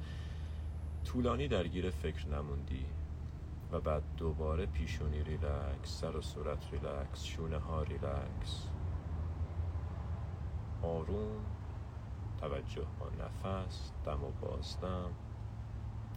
[1.05, 2.85] طولانی درگیر فکر نموندی
[3.71, 8.69] و بعد دوباره پیشونی ریلکس سر و صورت ریلکس شونه ها ریلکس.
[10.81, 11.45] آروم
[12.37, 15.11] توجه با نفس دم و بازدم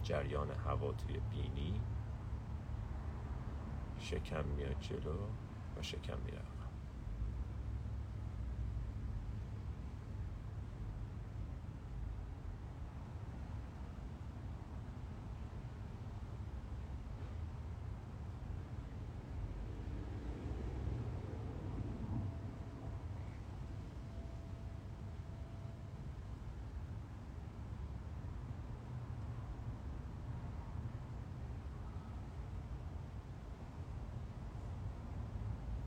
[0.03, 1.81] جریان هوا توی بینی.
[3.99, 5.17] شکم میاد جلو
[5.77, 6.52] و شکم میره.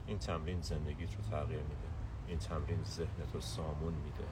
[0.06, 1.88] این تمرین زندگیت رو تغییر میده.
[2.26, 4.26] این تمرین ذهنت رو سامون میده.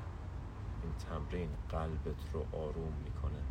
[0.83, 3.43] این تمرین قلبت رو آروم می‌کنه.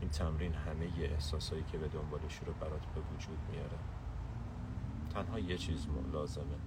[0.00, 3.78] این تمرین همه احساسایی که به دنبالش رو برات به وجود میاره.
[5.14, 6.58] تنها یه چیز لازمه.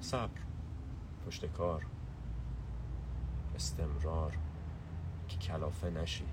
[0.00, 0.40] صبر
[1.26, 1.86] پشت کار
[3.54, 4.38] استمرار
[5.28, 6.24] که کلافه نشی.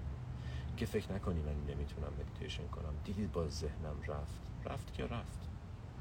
[0.77, 2.93] که فکر نکنی من نمی‌تونم مدیتیشن کنم.
[3.03, 4.39] دیدید با ذهنم رفت.
[4.65, 5.48] رفت که رفت؟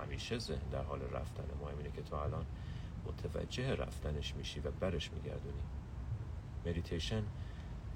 [0.01, 2.47] همیشه ذهن در حال رفتن مهم اینه که تو الان
[3.07, 5.63] متوجه رفتنش میشی و برش میگردونی.
[6.67, 7.23] مدیتیشن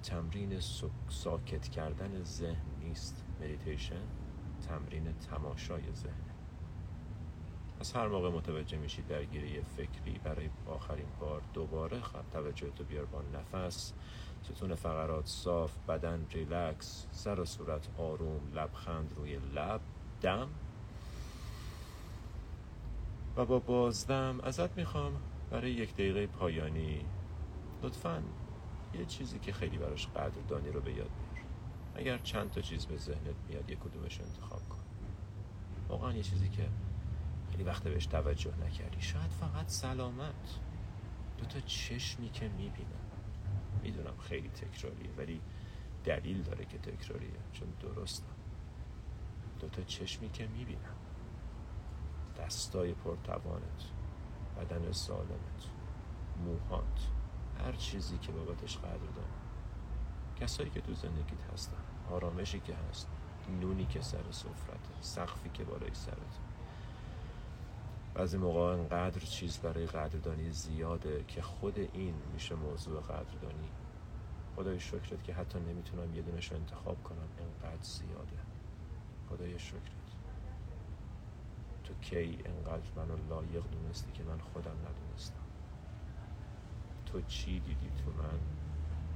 [0.02, 0.60] تمرین
[1.08, 3.24] ساکت کردن ذهن نیست.
[3.40, 4.02] مدیتیشن
[4.68, 6.32] تمرین تماشای ذهن.
[7.80, 13.04] از هر موقع متوجه میشی درگیری فکری برای آخرین بار دوباره خط توجه تو بیار
[13.04, 13.92] با نفس.
[14.42, 19.80] ستون فقرات صاف بدن ریلکس سر و صورت آروم لبخند روی لب
[20.20, 20.48] دم.
[23.36, 25.12] و با بازدم ازت می‌خوام
[25.50, 27.04] برای یک دقیقه پایانی.
[27.82, 28.22] لطفا
[28.94, 31.44] یه چیزی که خیلی براش قدردانی رو به یاد بیار.
[31.94, 34.78] اگر چند تا چیز به ذهنت میاد یک کدومش انتخاب کن.
[35.88, 36.68] واقعا یه چیزی که
[37.50, 39.00] خیلی وقت بهش توجه نکردی.
[39.00, 40.58] شاید فقط سلامت.
[41.38, 42.88] دو تا چشمی که می‌بینم.
[43.82, 45.40] می‌دونم خیلی تکراریه ولی
[46.04, 48.36] دلیل داره که تکراریه چون درستم
[49.60, 50.96] دو تا چشمی که می‌بینم.
[52.38, 53.82] دستای پرتوانت
[54.56, 55.66] بدن سالمت
[56.44, 57.08] موهات
[57.58, 59.42] هر چیزی که بابتش قدر داره.
[60.40, 61.76] کسایی که تو زندگیت هستن
[62.10, 63.08] آرامشی که هست
[63.60, 66.38] نونی که سر سفرته سقفی که بالای سرت
[68.14, 73.68] بعضی موقع انقدر چیز برای قدردانی زیاده که خود این میشه موضوع قدردانی.
[74.56, 78.38] خدای شکرت که حتی نمی‌تونم یه دونش انتخاب کنم انقدر زیاده.
[79.28, 80.01] خدای شکرت.
[81.92, 85.42] تو کی انقدر منو لایق دونستی که من خودم ندونستم؟
[87.06, 88.38] تو چی دیدی تو من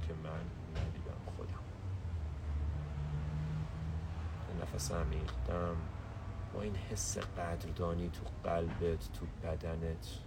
[0.07, 0.41] که من
[0.81, 1.63] ندیدم خودم؟
[4.61, 5.75] نفس عمیقتم
[6.53, 10.19] با این حس قدردانی تو قلبت تو بدنت.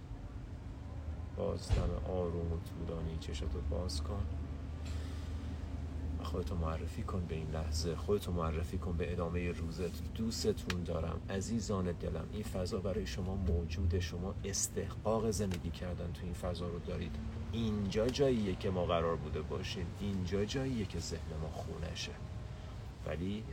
[1.37, 4.40] بازدم آروم و طولانی چشتو باز کن.
[6.23, 7.95] خودتو معرفی کن به این لحظه.
[7.95, 10.13] خودتو معرفی کن به ادامه روزت.
[10.15, 11.21] دوستتون دارم.
[11.29, 13.99] عزیزان دلم این فضا برای شما موجوده.
[13.99, 17.15] شما استحقاق زندگی کردن تو این فضا رو دارید.
[17.51, 19.85] اینجا جاییه که ما قرار بوده باشیم.
[19.99, 22.11] اینجا جاییه که ذهن ما خونشه
[23.05, 23.43] ولی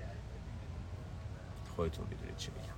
[1.77, 2.75] خودتون می‌دونید چی میگم.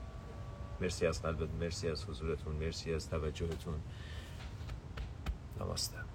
[0.81, 3.75] مرسی از قلبت مرسی از حضورتون مرسی از توجهتون.
[5.61, 6.10] نماسته.